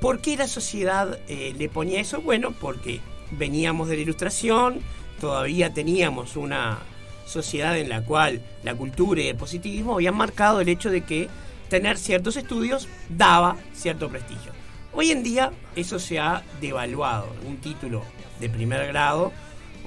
¿por 0.00 0.20
qué 0.20 0.36
la 0.36 0.48
sociedad 0.48 1.18
eh, 1.28 1.54
le 1.56 1.68
ponía 1.68 2.00
eso? 2.00 2.20
Bueno, 2.20 2.52
porque 2.52 3.00
veníamos 3.32 3.88
de 3.88 3.96
la 3.96 4.02
ilustración, 4.02 4.80
todavía 5.20 5.72
teníamos 5.72 6.36
una 6.36 6.78
sociedad 7.26 7.76
en 7.76 7.88
la 7.88 8.02
cual 8.04 8.40
la 8.62 8.74
cultura 8.74 9.20
y 9.20 9.28
el 9.28 9.36
positivismo 9.36 9.94
habían 9.94 10.16
marcado 10.16 10.60
el 10.60 10.68
hecho 10.68 10.90
de 10.90 11.02
que 11.02 11.28
tener 11.68 11.98
ciertos 11.98 12.36
estudios 12.36 12.88
daba 13.08 13.56
cierto 13.74 14.08
prestigio. 14.08 14.52
Hoy 14.92 15.10
en 15.10 15.22
día 15.22 15.52
eso 15.74 15.98
se 15.98 16.18
ha 16.18 16.42
devaluado. 16.60 17.28
Un 17.46 17.58
título 17.58 18.02
de 18.40 18.48
primer 18.48 18.86
grado, 18.88 19.32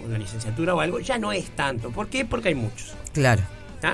una 0.06 0.18
licenciatura 0.18 0.76
o 0.76 0.80
algo, 0.80 1.00
ya 1.00 1.18
no 1.18 1.32
es 1.32 1.50
tanto. 1.52 1.92
¿Por 1.92 2.10
qué? 2.10 2.26
Porque 2.26 2.50
hay 2.50 2.56
muchos. 2.56 2.94
Claro. 3.14 3.42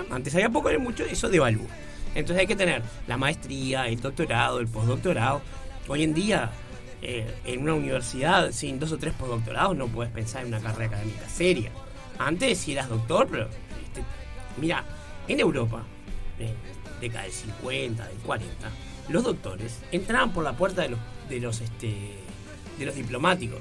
Antes 0.10 0.34
había 0.36 0.50
poco, 0.50 0.68
había 0.68 0.80
mucho, 0.80 1.04
eso 1.06 1.30
devalúa. 1.30 1.68
Entonces 2.16 2.42
hay 2.42 2.48
que 2.48 2.56
tener 2.56 2.82
la 3.08 3.18
maestría, 3.18 3.88
el 3.88 4.00
doctorado, 4.00 4.60
el 4.60 4.68
postdoctorado. 4.68 5.42
Hoy 5.88 6.04
en 6.04 6.14
día, 6.14 6.50
eh, 7.02 7.34
en 7.46 7.62
una 7.62 7.76
universidad, 7.76 8.52
sin 8.52 8.80
dos 8.80 8.92
o 8.92 8.98
tres 8.98 9.14
postdoctorados, 9.14 9.76
no 9.76 9.88
puedes 9.88 10.12
pensar 10.12 10.42
en 10.42 10.48
una 10.48 10.60
carrera 10.60 10.88
académica 10.88 11.30
seria. 11.30 11.72
Antes, 12.18 12.60
si 12.60 12.72
eras 12.72 12.90
doctor, 12.90 13.28
pero. 13.30 13.46
este, 13.46 14.02
mira, 14.58 14.84
en 15.28 15.40
Europa, 15.40 15.84
en 16.40 16.56
década 17.02 17.24
del 17.24 17.32
50, 17.32 18.08
del 18.08 18.18
40, 18.18 18.70
los 19.10 19.24
doctores 19.24 19.80
entraban 19.92 20.34
por 20.34 20.44
la 20.44 20.56
puerta 20.56 20.82
de 20.82 20.90
los, 20.90 21.00
de 21.30 21.40
los, 21.40 21.62
este, 21.62 21.94
de 22.78 22.86
los 22.86 22.96
diplomáticos. 22.96 23.60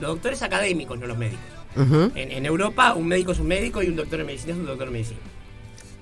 Los 0.00 0.10
doctores 0.10 0.42
académicos, 0.42 0.98
no 0.98 1.06
los 1.06 1.18
médicos. 1.18 1.44
Ujú. 1.76 2.12
En, 2.14 2.30
en 2.30 2.46
Europa, 2.46 2.94
un 2.94 3.06
médico 3.06 3.32
es 3.32 3.38
un 3.38 3.48
médico 3.48 3.82
y 3.82 3.88
un 3.88 3.96
doctor 3.96 4.20
en 4.20 4.26
medicina 4.26 4.52
es 4.52 4.58
un 4.58 4.66
doctor 4.66 4.88
en 4.88 4.92
medicina. 4.92 5.18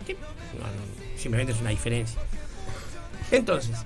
Que, 0.07 0.15
no, 0.15 0.21
no, 0.61 1.17
simplemente 1.17 1.53
es 1.53 1.61
una 1.61 1.71
diferencia. 1.71 2.21
Entonces, 3.31 3.85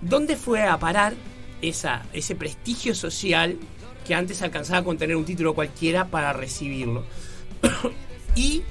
¿dónde 0.00 0.36
fue 0.36 0.64
a 0.64 0.78
parar 0.78 1.14
esa, 1.62 2.04
ese 2.12 2.34
prestigio 2.34 2.94
social 2.94 3.56
que 4.06 4.14
antes 4.14 4.42
alcanzaba 4.42 4.84
con 4.84 4.98
tener 4.98 5.16
un 5.16 5.24
título 5.24 5.54
cualquiera 5.54 6.06
para 6.06 6.32
recibirlo? 6.32 7.04
y 8.36 8.62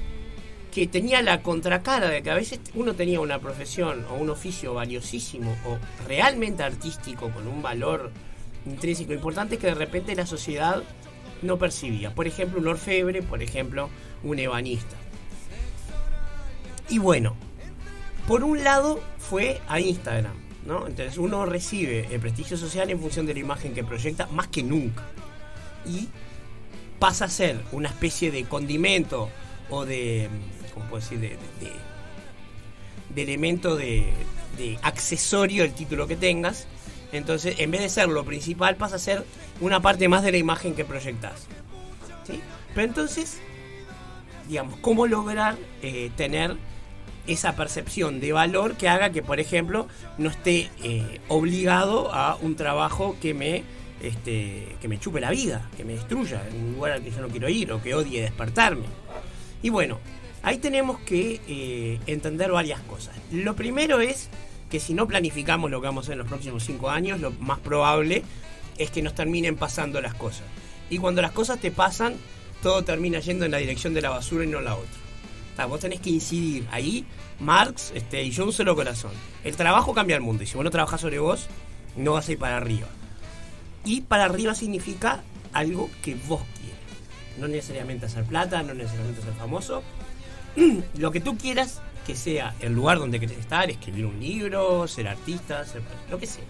que 0.72 0.86
tenía 0.86 1.22
la 1.22 1.42
contracara 1.42 2.08
de 2.08 2.22
que 2.22 2.30
a 2.30 2.34
veces 2.34 2.60
uno 2.74 2.94
tenía 2.94 3.20
una 3.20 3.38
profesión 3.38 4.06
o 4.10 4.14
un 4.14 4.30
oficio 4.30 4.74
valiosísimo 4.74 5.56
o 5.66 5.78
realmente 6.06 6.62
artístico 6.62 7.30
con 7.30 7.46
un 7.48 7.60
valor 7.62 8.12
intrínseco 8.66 9.12
importante 9.12 9.58
que 9.58 9.68
de 9.68 9.74
repente 9.74 10.14
la 10.14 10.26
sociedad 10.26 10.82
no 11.42 11.58
percibía. 11.58 12.14
Por 12.14 12.26
ejemplo, 12.26 12.60
un 12.60 12.68
orfebre, 12.68 13.22
por 13.22 13.42
ejemplo, 13.42 13.88
un 14.22 14.38
ebanista. 14.38 14.96
Y 16.88 16.98
bueno, 16.98 17.34
por 18.26 18.44
un 18.44 18.62
lado 18.62 19.00
fue 19.18 19.60
a 19.68 19.80
Instagram, 19.80 20.34
¿no? 20.66 20.86
Entonces 20.86 21.18
uno 21.18 21.46
recibe 21.46 22.06
el 22.10 22.20
prestigio 22.20 22.56
social 22.56 22.90
en 22.90 23.00
función 23.00 23.26
de 23.26 23.34
la 23.34 23.40
imagen 23.40 23.74
que 23.74 23.84
proyecta 23.84 24.26
más 24.26 24.48
que 24.48 24.62
nunca. 24.62 25.04
Y 25.86 26.08
pasa 26.98 27.24
a 27.24 27.28
ser 27.28 27.58
una 27.72 27.88
especie 27.88 28.30
de 28.30 28.44
condimento 28.44 29.30
o 29.70 29.86
de, 29.86 30.28
¿cómo 30.72 30.86
puedo 30.86 31.02
decir? 31.02 31.18
De, 31.20 31.28
de- 31.28 31.90
elemento 33.22 33.76
de, 33.76 34.04
de 34.56 34.78
accesorio 34.82 35.64
el 35.64 35.72
título 35.72 36.06
que 36.06 36.16
tengas. 36.16 36.66
Entonces, 37.12 37.56
en 37.58 37.70
vez 37.70 37.80
de 37.80 37.88
ser 37.88 38.08
lo 38.08 38.24
principal, 38.24 38.76
pasa 38.76 38.96
a 38.96 38.98
ser 39.00 39.24
una 39.60 39.80
parte 39.80 40.08
más 40.08 40.22
de 40.22 40.30
la 40.32 40.38
imagen 40.38 40.74
que 40.74 40.84
proyectas. 40.84 41.46
¿sí? 42.24 42.40
Pero 42.74 42.86
entonces, 42.86 43.38
digamos, 44.48 44.78
¿cómo 44.80 45.06
lograr 45.06 45.56
eh, 45.82 46.10
tener 46.16 46.56
esa 47.26 47.56
percepción 47.56 48.20
de 48.20 48.32
valor 48.32 48.76
que 48.76 48.88
haga 48.88 49.10
que, 49.10 49.22
por 49.22 49.40
ejemplo, 49.40 49.88
no 50.18 50.30
esté 50.30 50.70
eh, 50.82 51.20
obligado 51.28 52.14
a 52.14 52.36
un 52.36 52.54
trabajo 52.56 53.16
que 53.20 53.34
me, 53.34 53.64
este, 54.00 54.76
que 54.80 54.88
me 54.88 54.98
chupe 55.00 55.20
la 55.20 55.30
vida, 55.30 55.68
que 55.76 55.84
me 55.84 55.94
destruya 55.94 56.42
en 56.48 56.56
un 56.64 56.72
lugar 56.74 56.92
al 56.92 57.02
que 57.02 57.10
yo 57.10 57.20
no 57.20 57.28
quiero 57.28 57.48
ir 57.48 57.72
o 57.72 57.82
que 57.82 57.94
odie 57.94 58.22
despertarme? 58.22 58.86
Y 59.62 59.68
bueno, 59.68 59.98
ahí 60.42 60.58
tenemos 60.58 60.98
que 61.00 61.40
eh, 61.48 62.00
entender 62.06 62.50
varias 62.50 62.80
cosas. 62.80 63.14
Lo 63.30 63.56
primero 63.56 64.00
es 64.00 64.28
que 64.70 64.80
si 64.80 64.94
no 64.94 65.06
planificamos 65.06 65.70
lo 65.70 65.80
que 65.80 65.86
vamos 65.88 66.04
a 66.04 66.06
hacer 66.06 66.12
en 66.12 66.18
los 66.20 66.28
próximos 66.28 66.64
cinco 66.64 66.90
años, 66.90 67.20
lo 67.20 67.32
más 67.32 67.58
probable 67.58 68.22
es 68.78 68.90
que 68.90 69.02
nos 69.02 69.14
terminen 69.14 69.56
pasando 69.56 70.00
las 70.00 70.14
cosas. 70.14 70.44
Y 70.88 70.98
cuando 70.98 71.22
las 71.22 71.32
cosas 71.32 71.60
te 71.60 71.70
pasan, 71.70 72.14
todo 72.62 72.82
termina 72.84 73.20
yendo 73.20 73.44
en 73.44 73.50
la 73.50 73.58
dirección 73.58 73.94
de 73.94 74.02
la 74.02 74.10
basura 74.10 74.44
y 74.44 74.46
no 74.46 74.60
la 74.60 74.74
otra. 74.74 75.00
Sea, 75.56 75.66
vos 75.66 75.80
tenés 75.80 76.00
que 76.00 76.10
incidir. 76.10 76.66
Ahí, 76.70 77.04
Marx 77.40 77.92
este, 77.94 78.22
y 78.22 78.30
yo 78.30 78.44
un 78.44 78.52
solo 78.52 78.74
corazón. 78.74 79.12
El 79.44 79.56
trabajo 79.56 79.92
cambia 79.92 80.16
el 80.16 80.22
mundo 80.22 80.44
y 80.44 80.46
si 80.46 80.54
vos 80.54 80.64
no 80.64 80.70
trabajás 80.70 81.00
sobre 81.00 81.18
vos, 81.18 81.48
no 81.96 82.12
vas 82.12 82.28
a 82.28 82.32
ir 82.32 82.38
para 82.38 82.56
arriba. 82.56 82.86
Y 83.84 84.02
para 84.02 84.26
arriba 84.26 84.54
significa 84.54 85.22
algo 85.52 85.90
que 86.02 86.14
vos 86.14 86.42
quieres. 86.58 86.78
No 87.38 87.48
necesariamente 87.48 88.06
hacer 88.06 88.24
plata, 88.24 88.62
no 88.62 88.74
necesariamente 88.74 89.22
ser 89.22 89.34
famoso. 89.34 89.82
Lo 90.96 91.10
que 91.10 91.20
tú 91.20 91.36
quieras 91.36 91.80
que 92.06 92.16
sea 92.16 92.54
el 92.60 92.72
lugar 92.72 92.98
donde 92.98 93.20
querés 93.20 93.38
estar, 93.38 93.70
escribir 93.70 94.06
un 94.06 94.18
libro, 94.18 94.88
ser 94.88 95.08
artista, 95.08 95.64
ser 95.64 95.82
lo 96.10 96.18
que 96.18 96.26
sea. 96.26 96.44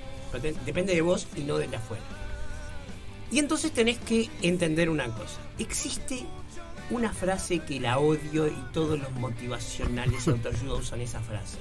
Depende 0.64 0.95
de 0.95 1.02
vos 1.02 1.26
y 1.37 1.40
no 1.40 1.59
de 1.59 1.64
afuera. 1.76 2.02
Y 3.30 3.38
entonces 3.38 3.73
tenés 3.73 3.99
que 3.99 4.28
entender 4.42 4.90
una 4.90 5.07
cosa. 5.07 5.40
Existe 5.59 6.25
una 6.90 7.12
frase 7.12 7.61
que 7.61 7.78
la 7.78 7.99
odio 7.99 8.49
y 8.49 8.64
todos 8.73 8.99
los 8.99 9.12
motivacionales 9.12 10.26
y 10.26 10.30
autoayuda 10.30 10.75
usan 10.78 11.00
esa 11.00 11.21
frase. 11.21 11.59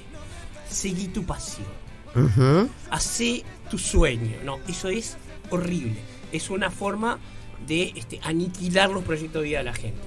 Seguí 0.69 1.08
tu 1.08 1.24
pasión. 1.24 1.67
Ujú. 2.15 2.69
Hacé 2.89 3.43
tu 3.69 3.77
sueño. 3.77 4.38
No, 4.43 4.60
eso 4.67 4.89
es 4.89 5.17
horrible. 5.51 6.00
Es 6.31 6.50
una 6.50 6.72
forma 6.72 7.19
de 7.67 7.93
este, 7.96 8.19
aniquilar 8.24 8.89
los 8.89 9.03
proyectos 9.03 9.41
de 9.41 9.50
vida 9.50 9.60
de 9.60 9.65
la 9.65 9.74
gente. 9.74 10.01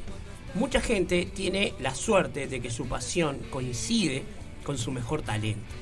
Mucha 0.55 0.81
gente 0.81 1.27
tiene 1.27 1.75
la 1.81 1.95
suerte 1.95 2.47
de 2.47 2.61
que 2.61 2.71
su 2.71 2.87
pasión 2.87 3.39
coincide 3.51 4.23
con 4.65 4.77
su 4.77 4.93
mejor 4.93 5.23
talento. 5.23 5.75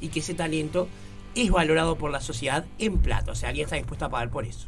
Y 0.00 0.08
que 0.08 0.20
ese 0.20 0.34
talento 0.34 0.88
es 1.34 1.50
valorado 1.50 1.96
por 1.96 2.10
la 2.10 2.20
sociedad 2.20 2.66
en 2.78 2.98
plata. 2.98 3.32
O 3.32 3.34
sea, 3.34 3.48
alguien 3.48 3.64
está 3.64 3.76
dispuesto 3.76 4.04
a 4.04 4.10
pagar 4.10 4.30
por 4.30 4.44
eso. 4.44 4.66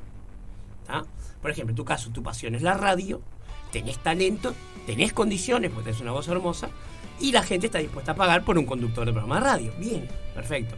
Por 1.43 1.51
ejemplo, 1.51 1.73
en 1.73 1.77
tu 1.77 1.85
caso, 1.85 2.11
tu 2.11 2.23
pasión 2.23 2.55
es 2.55 2.63
la 2.63 2.75
radio, 2.75 3.21
tenés 3.73 3.99
talento, 3.99 4.55
tenés 4.87 5.13
condiciones, 5.13 5.71
porque 5.71 5.91
tenés 5.91 6.01
una 6.01 6.13
voz 6.13 6.29
hermosa, 6.29 6.71
y 7.21 7.33
la 7.33 7.43
gente 7.43 7.67
está 7.67 7.79
dispuesta 7.79 8.13
a 8.13 8.15
pagar 8.15 8.45
por 8.45 8.59
un 8.59 8.67
conductor 8.67 9.05
de 9.05 9.13
programa 9.13 9.37
de 9.37 9.41
radio. 9.43 9.73
Bien, 9.79 10.09
perfecto. 10.35 10.75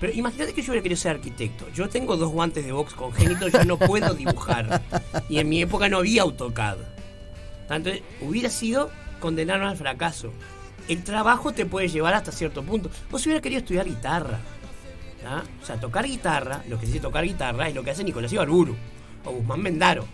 Pero 0.00 0.12
imagínate 0.12 0.52
que 0.52 0.62
yo 0.62 0.72
hubiera 0.72 0.82
querido 0.82 1.00
ser 1.00 1.16
arquitecto. 1.16 1.68
Yo 1.74 1.88
tengo 1.88 2.16
dos 2.16 2.30
guantes 2.30 2.64
de 2.64 2.72
box 2.72 2.94
congénitos, 2.94 3.52
yo 3.52 3.64
no 3.64 3.78
puedo 3.78 4.14
dibujar. 4.14 4.82
Y 5.28 5.38
en 5.38 5.48
mi 5.48 5.62
época 5.62 5.88
no 5.88 5.98
había 5.98 6.22
AutoCAD. 6.22 6.78
Entonces, 7.76 8.02
hubiera 8.20 8.50
sido 8.50 8.90
condenarme 9.20 9.66
al 9.66 9.76
fracaso. 9.76 10.32
El 10.88 11.04
trabajo 11.04 11.52
te 11.52 11.66
puede 11.66 11.88
llevar 11.88 12.14
hasta 12.14 12.32
cierto 12.32 12.62
punto. 12.62 12.90
Vos 13.10 13.24
hubieras 13.26 13.42
querido 13.42 13.60
estudiar 13.60 13.86
guitarra. 13.86 14.40
¿ah? 15.26 15.42
O 15.62 15.66
sea, 15.66 15.78
tocar 15.78 16.04
guitarra, 16.04 16.62
lo 16.68 16.78
que 16.78 16.86
dice 16.86 17.00
tocar 17.00 17.24
guitarra, 17.24 17.68
es 17.68 17.74
lo 17.74 17.82
que 17.84 17.90
hace 17.90 18.04
Nicolás 18.04 18.32
Ibarburu 18.32 18.76
o 19.24 19.30
Guzmán 19.30 19.62
Mendaro. 19.62 20.06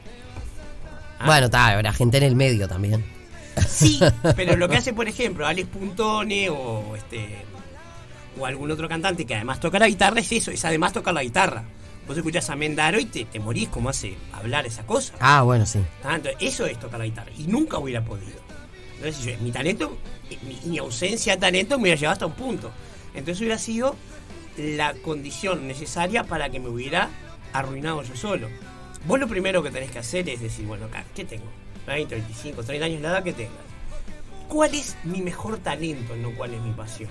¿Ah? 1.18 1.26
Bueno, 1.26 1.46
está, 1.46 1.68
habrá 1.68 1.92
gente 1.92 2.18
en 2.18 2.24
el 2.24 2.36
medio 2.36 2.68
también. 2.68 3.04
Sí, 3.66 4.00
pero 4.36 4.56
lo 4.56 4.68
que 4.68 4.76
hace, 4.76 4.92
por 4.92 5.08
ejemplo, 5.08 5.46
Alex 5.46 5.68
Puntone 5.68 6.50
o 6.50 6.94
este 6.94 7.44
o 8.38 8.44
algún 8.44 8.70
otro 8.70 8.86
cantante 8.86 9.24
que 9.24 9.34
además 9.34 9.60
toca 9.60 9.78
la 9.78 9.88
guitarra 9.88 10.20
es 10.20 10.30
eso, 10.30 10.50
es 10.50 10.62
además 10.64 10.92
tocar 10.92 11.14
la 11.14 11.22
guitarra. 11.22 11.64
Vos 12.06 12.16
escuchás 12.16 12.48
a 12.50 12.56
Mendaro 12.56 13.00
y 13.00 13.06
te, 13.06 13.24
te 13.24 13.40
morís 13.40 13.68
como 13.68 13.88
hace 13.88 14.16
hablar 14.32 14.64
esa 14.66 14.86
cosa. 14.86 15.14
Ah, 15.20 15.42
bueno, 15.42 15.66
sí. 15.66 15.80
Entonces, 16.04 16.36
eso 16.40 16.66
es 16.66 16.78
tocar 16.78 16.98
la 17.00 17.04
guitarra. 17.06 17.30
Y 17.36 17.44
nunca 17.48 17.78
hubiera 17.78 18.04
podido. 18.04 18.38
Entonces, 18.96 19.24
yo- 19.24 19.38
mi 19.42 19.50
talento, 19.50 19.96
mi, 20.42 20.58
mi 20.70 20.78
ausencia 20.78 21.34
de 21.34 21.40
talento 21.40 21.76
me 21.78 21.82
hubiera 21.84 21.98
llevado 21.98 22.12
hasta 22.12 22.26
un 22.26 22.32
punto. 22.34 22.70
Entonces 23.14 23.40
hubiera 23.40 23.58
sido 23.58 23.96
la 24.56 24.94
condición 24.94 25.66
necesaria 25.66 26.24
para 26.24 26.48
que 26.50 26.60
me 26.60 26.68
hubiera 26.68 27.10
arruinado 27.52 28.02
yo 28.02 28.14
solo. 28.16 28.48
Vos 29.06 29.18
lo 29.20 29.26
primero 29.28 29.62
que 29.62 29.70
tenés 29.70 29.90
que 29.90 29.98
hacer 29.98 30.28
es 30.28 30.40
decir, 30.40 30.66
bueno, 30.66 30.86
acá, 30.86 31.04
¿qué 31.14 31.24
tengo? 31.24 31.44
20, 31.86 32.14
25, 32.14 32.62
30 32.62 32.86
años, 32.86 33.00
la 33.02 33.08
edad 33.10 33.22
que 33.24 33.32
tenga. 33.32 33.50
¿Cuál 34.48 34.74
es 34.74 34.96
mi 35.04 35.22
mejor 35.22 35.58
talento, 35.58 36.14
no 36.16 36.30
cuál 36.32 36.54
es 36.54 36.60
mi 36.60 36.72
pasión? 36.72 37.10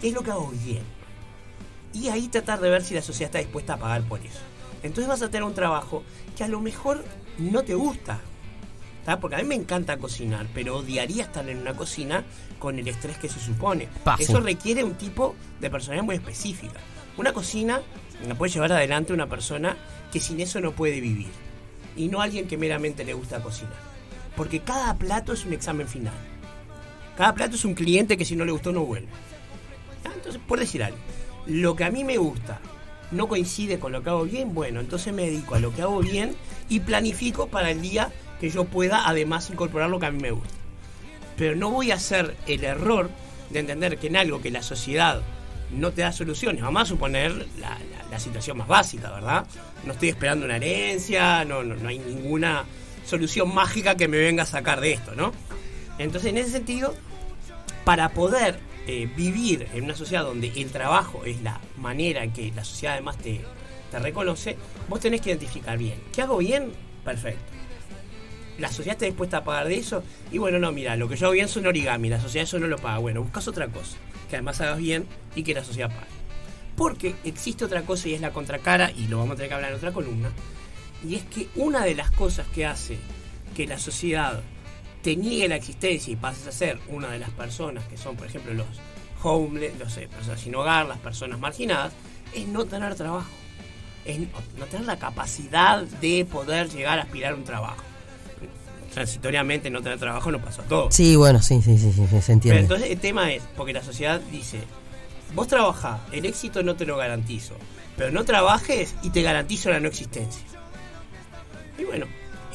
¿Qué 0.00 0.08
es 0.08 0.14
lo 0.14 0.22
que 0.22 0.30
hago 0.30 0.50
bien? 0.64 0.82
Y 1.94 2.08
ahí 2.08 2.28
tratar 2.28 2.60
de 2.60 2.68
ver 2.68 2.82
si 2.82 2.94
la 2.94 3.02
sociedad 3.02 3.28
está 3.28 3.38
dispuesta 3.38 3.74
a 3.74 3.78
pagar 3.78 4.02
por 4.02 4.20
eso. 4.20 4.40
Entonces 4.82 5.08
vas 5.08 5.22
a 5.22 5.30
tener 5.30 5.44
un 5.44 5.54
trabajo 5.54 6.02
que 6.36 6.44
a 6.44 6.48
lo 6.48 6.60
mejor 6.60 7.04
no 7.38 7.62
te 7.62 7.74
gusta. 7.74 8.20
¿tá? 9.04 9.20
Porque 9.20 9.36
a 9.36 9.38
mí 9.38 9.44
me 9.44 9.54
encanta 9.54 9.96
cocinar, 9.96 10.46
pero 10.52 10.78
odiaría 10.78 11.24
estar 11.24 11.48
en 11.48 11.58
una 11.58 11.74
cocina 11.74 12.24
con 12.58 12.78
el 12.78 12.88
estrés 12.88 13.16
que 13.18 13.28
se 13.28 13.40
supone. 13.40 13.88
Eso 14.18 14.40
requiere 14.40 14.84
un 14.84 14.94
tipo 14.94 15.36
de 15.60 15.70
personalidad 15.70 16.04
muy 16.04 16.16
específica. 16.16 16.80
Una 17.16 17.32
cocina 17.32 17.80
la 18.26 18.34
puede 18.34 18.52
llevar 18.52 18.72
adelante 18.72 19.12
una 19.12 19.28
persona 19.28 19.76
que 20.12 20.20
sin 20.20 20.40
eso 20.40 20.60
no 20.60 20.72
puede 20.72 21.00
vivir. 21.00 21.30
Y 21.96 22.08
no 22.08 22.20
alguien 22.20 22.48
que 22.48 22.56
meramente 22.56 23.04
le 23.04 23.14
gusta 23.14 23.40
cocinar. 23.40 23.74
Porque 24.36 24.60
cada 24.60 24.94
plato 24.96 25.32
es 25.32 25.44
un 25.44 25.52
examen 25.52 25.86
final. 25.86 26.14
Cada 27.16 27.34
plato 27.34 27.54
es 27.54 27.64
un 27.64 27.74
cliente 27.74 28.16
que 28.16 28.24
si 28.24 28.34
no 28.34 28.44
le 28.44 28.52
gustó 28.52 28.72
no 28.72 28.84
vuelve. 28.84 29.08
Entonces, 30.04 30.40
por 30.46 30.58
decir 30.58 30.82
algo, 30.82 30.98
lo 31.46 31.76
que 31.76 31.84
a 31.84 31.90
mí 31.90 32.04
me 32.04 32.16
gusta 32.18 32.60
no 33.10 33.28
coincide 33.28 33.78
con 33.78 33.92
lo 33.92 34.02
que 34.02 34.10
hago 34.10 34.24
bien, 34.24 34.54
bueno, 34.54 34.80
entonces 34.80 35.12
me 35.12 35.22
dedico 35.26 35.54
a 35.54 35.60
lo 35.60 35.72
que 35.74 35.82
hago 35.82 36.00
bien 36.00 36.34
y 36.68 36.80
planifico 36.80 37.48
para 37.48 37.70
el 37.70 37.80
día 37.80 38.10
que 38.40 38.50
yo 38.50 38.64
pueda 38.64 39.06
además 39.08 39.50
incorporar 39.50 39.88
lo 39.90 40.00
que 40.00 40.06
a 40.06 40.10
mí 40.10 40.20
me 40.20 40.30
gusta. 40.32 40.54
Pero 41.36 41.54
no 41.56 41.70
voy 41.70 41.90
a 41.90 41.96
hacer 41.96 42.36
el 42.46 42.64
error 42.64 43.10
de 43.50 43.60
entender 43.60 43.98
que 43.98 44.06
en 44.08 44.16
algo 44.16 44.40
que 44.40 44.50
la 44.50 44.62
sociedad 44.62 45.20
no 45.70 45.92
te 45.92 46.02
da 46.02 46.12
soluciones, 46.12 46.62
vamos 46.62 46.82
a 46.82 46.86
suponer 46.86 47.32
la, 47.58 47.78
la- 48.10 48.18
situación 48.18 48.56
más 48.58 48.68
básica, 48.68 49.10
¿verdad? 49.10 49.44
No 49.84 49.92
estoy 49.92 50.10
esperando 50.10 50.46
una 50.46 50.54
herencia, 50.54 51.44
no, 51.44 51.64
no, 51.64 51.74
no 51.74 51.88
hay 51.88 51.98
ninguna 51.98 52.64
solución 53.04 53.52
mágica 53.52 53.96
que 53.96 54.06
me 54.06 54.18
venga 54.18 54.44
a 54.44 54.46
sacar 54.46 54.80
de 54.80 54.92
esto, 54.92 55.16
¿no? 55.16 55.32
Entonces, 55.98 56.30
en 56.30 56.38
ese 56.38 56.50
sentido, 56.50 56.94
para 57.84 58.10
poder 58.10 58.60
eh, 58.86 59.08
vivir 59.16 59.66
en 59.72 59.84
una 59.84 59.96
sociedad 59.96 60.24
donde 60.24 60.48
el 60.48 60.70
trabajo 60.70 61.24
es 61.24 61.42
la 61.42 61.60
manera 61.78 62.22
en 62.22 62.32
que 62.32 62.52
la 62.54 62.64
sociedad 62.64 62.94
además 62.94 63.18
te, 63.18 63.40
te 63.90 63.98
reconoce, 63.98 64.56
vos 64.88 65.00
tenés 65.00 65.20
que 65.20 65.30
identificar 65.30 65.78
bien. 65.78 65.98
¿Qué 66.12 66.22
hago 66.22 66.38
bien? 66.38 66.72
Perfecto. 67.04 67.42
¿La 68.58 68.68
sociedad 68.68 68.92
está 68.92 69.06
dispuesta 69.06 69.38
a 69.38 69.44
pagar 69.44 69.68
de 69.68 69.78
eso? 69.78 70.04
Y 70.30 70.38
bueno, 70.38 70.58
no, 70.58 70.70
mira, 70.70 70.96
lo 70.96 71.08
que 71.08 71.16
yo 71.16 71.26
hago 71.26 71.32
bien 71.32 71.48
son 71.48 71.66
origami, 71.66 72.08
la 72.08 72.20
sociedad 72.20 72.44
eso 72.44 72.58
no 72.58 72.66
lo 72.66 72.78
paga. 72.78 72.98
Bueno, 72.98 73.22
buscas 73.22 73.48
otra 73.48 73.68
cosa, 73.68 73.96
que 74.28 74.36
además 74.36 74.60
hagas 74.60 74.78
bien 74.78 75.06
y 75.34 75.42
que 75.42 75.54
la 75.54 75.64
sociedad 75.64 75.88
pague. 75.88 76.12
Porque 76.76 77.14
existe 77.24 77.64
otra 77.64 77.82
cosa 77.82 78.08
y 78.08 78.14
es 78.14 78.20
la 78.20 78.32
contracara, 78.32 78.90
y 78.90 79.08
lo 79.08 79.18
vamos 79.18 79.32
a 79.32 79.36
tener 79.36 79.48
que 79.48 79.54
hablar 79.54 79.70
en 79.70 79.76
otra 79.76 79.92
columna, 79.92 80.30
y 81.06 81.16
es 81.16 81.22
que 81.24 81.48
una 81.56 81.84
de 81.84 81.94
las 81.94 82.10
cosas 82.10 82.46
que 82.54 82.66
hace 82.66 82.98
que 83.56 83.66
la 83.66 83.78
sociedad 83.78 84.42
te 85.04 85.16
niegue 85.16 85.46
la 85.48 85.56
existencia 85.56 86.10
y 86.10 86.16
pases 86.16 86.46
a 86.46 86.52
ser 86.52 86.78
una 86.88 87.10
de 87.10 87.18
las 87.18 87.28
personas 87.30 87.84
que 87.84 87.98
son, 87.98 88.16
por 88.16 88.26
ejemplo, 88.26 88.54
los 88.54 88.66
homeless, 89.22 89.78
los 89.78 89.94
eh, 89.98 90.08
personas 90.08 90.40
sin 90.40 90.54
hogar, 90.54 90.86
las 90.86 90.98
personas 90.98 91.38
marginadas, 91.38 91.92
es 92.32 92.48
no 92.48 92.64
tener 92.64 92.94
trabajo. 92.94 93.28
Es 94.06 94.18
no, 94.18 94.28
no 94.58 94.64
tener 94.64 94.86
la 94.86 94.98
capacidad 94.98 95.82
de 95.82 96.24
poder 96.24 96.70
llegar 96.70 96.98
a 96.98 97.02
aspirar 97.02 97.34
a 97.34 97.36
un 97.36 97.44
trabajo. 97.44 97.82
Transitoriamente 98.94 99.68
no 99.68 99.82
tener 99.82 99.98
trabajo 99.98 100.32
no 100.32 100.40
pasó 100.40 100.62
a 100.62 100.64
todos. 100.64 100.94
Sí, 100.94 101.16
bueno, 101.16 101.42
sí, 101.42 101.60
sí, 101.60 101.76
sí, 101.76 101.92
sí, 101.92 102.06
se 102.06 102.20
Pero 102.20 102.32
entiende. 102.32 102.60
entonces 102.60 102.90
el 102.90 102.98
tema 102.98 103.30
es, 103.30 103.42
porque 103.56 103.74
la 103.74 103.82
sociedad 103.82 104.22
dice, 104.32 104.60
vos 105.34 105.48
trabajás, 105.48 106.00
el 106.12 106.24
éxito 106.24 106.62
no 106.62 106.76
te 106.76 106.86
lo 106.86 106.96
garantizo, 106.96 107.56
pero 107.98 108.10
no 108.10 108.24
trabajes 108.24 108.94
y 109.02 109.10
te 109.10 109.20
garantizo 109.20 109.68
la 109.68 109.80
no 109.80 109.88
existencia. 109.88 110.44
Y 111.76 111.84
bueno, 111.84 112.06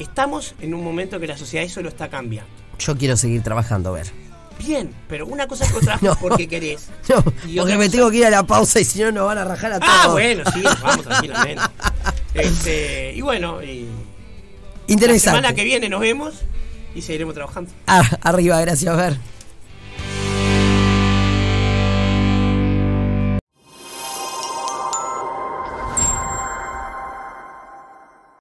estamos 0.02 0.54
en 0.60 0.74
un 0.74 0.82
momento 0.82 1.20
que 1.20 1.26
la 1.26 1.36
sociedad 1.36 1.64
eso 1.64 1.80
lo 1.82 1.88
está 1.88 2.08
cambiando. 2.08 2.50
Yo 2.78 2.96
quiero 2.96 3.16
seguir 3.16 3.42
trabajando, 3.42 3.90
a 3.90 3.92
ver. 3.92 4.06
Bien, 4.58 4.92
pero 5.08 5.26
una 5.26 5.46
cosa 5.46 5.64
es 5.64 5.72
que 5.72 5.80
trabajas 5.80 6.02
No. 6.02 6.16
porque 6.16 6.46
querés. 6.48 6.88
No, 7.08 7.22
porque 7.22 7.76
me 7.76 7.86
cosa- 7.86 7.90
tengo 7.90 8.10
que 8.10 8.16
ir 8.18 8.26
a 8.26 8.30
la 8.30 8.42
pausa 8.42 8.80
y 8.80 8.84
si 8.84 9.00
no 9.00 9.12
nos 9.12 9.26
van 9.26 9.38
a 9.38 9.44
rajar 9.44 9.72
a 9.74 9.80
todos. 9.80 9.92
Ah, 9.94 10.08
bueno, 10.08 10.42
sí, 10.52 10.60
nos 10.60 10.80
vamos 10.80 11.04
tranquilamente. 11.06 11.62
Este, 12.34 13.12
y 13.14 13.20
bueno, 13.22 13.62
y 13.62 13.84
la 13.84 14.92
Interesante. 14.94 15.20
semana 15.38 15.54
que 15.54 15.64
viene 15.64 15.88
nos 15.88 16.00
vemos 16.00 16.34
y 16.94 17.02
seguiremos 17.02 17.34
trabajando. 17.34 17.70
Ah, 17.86 18.02
arriba, 18.22 18.60
gracias, 18.60 18.92
a 18.92 18.96
ver. 18.96 19.16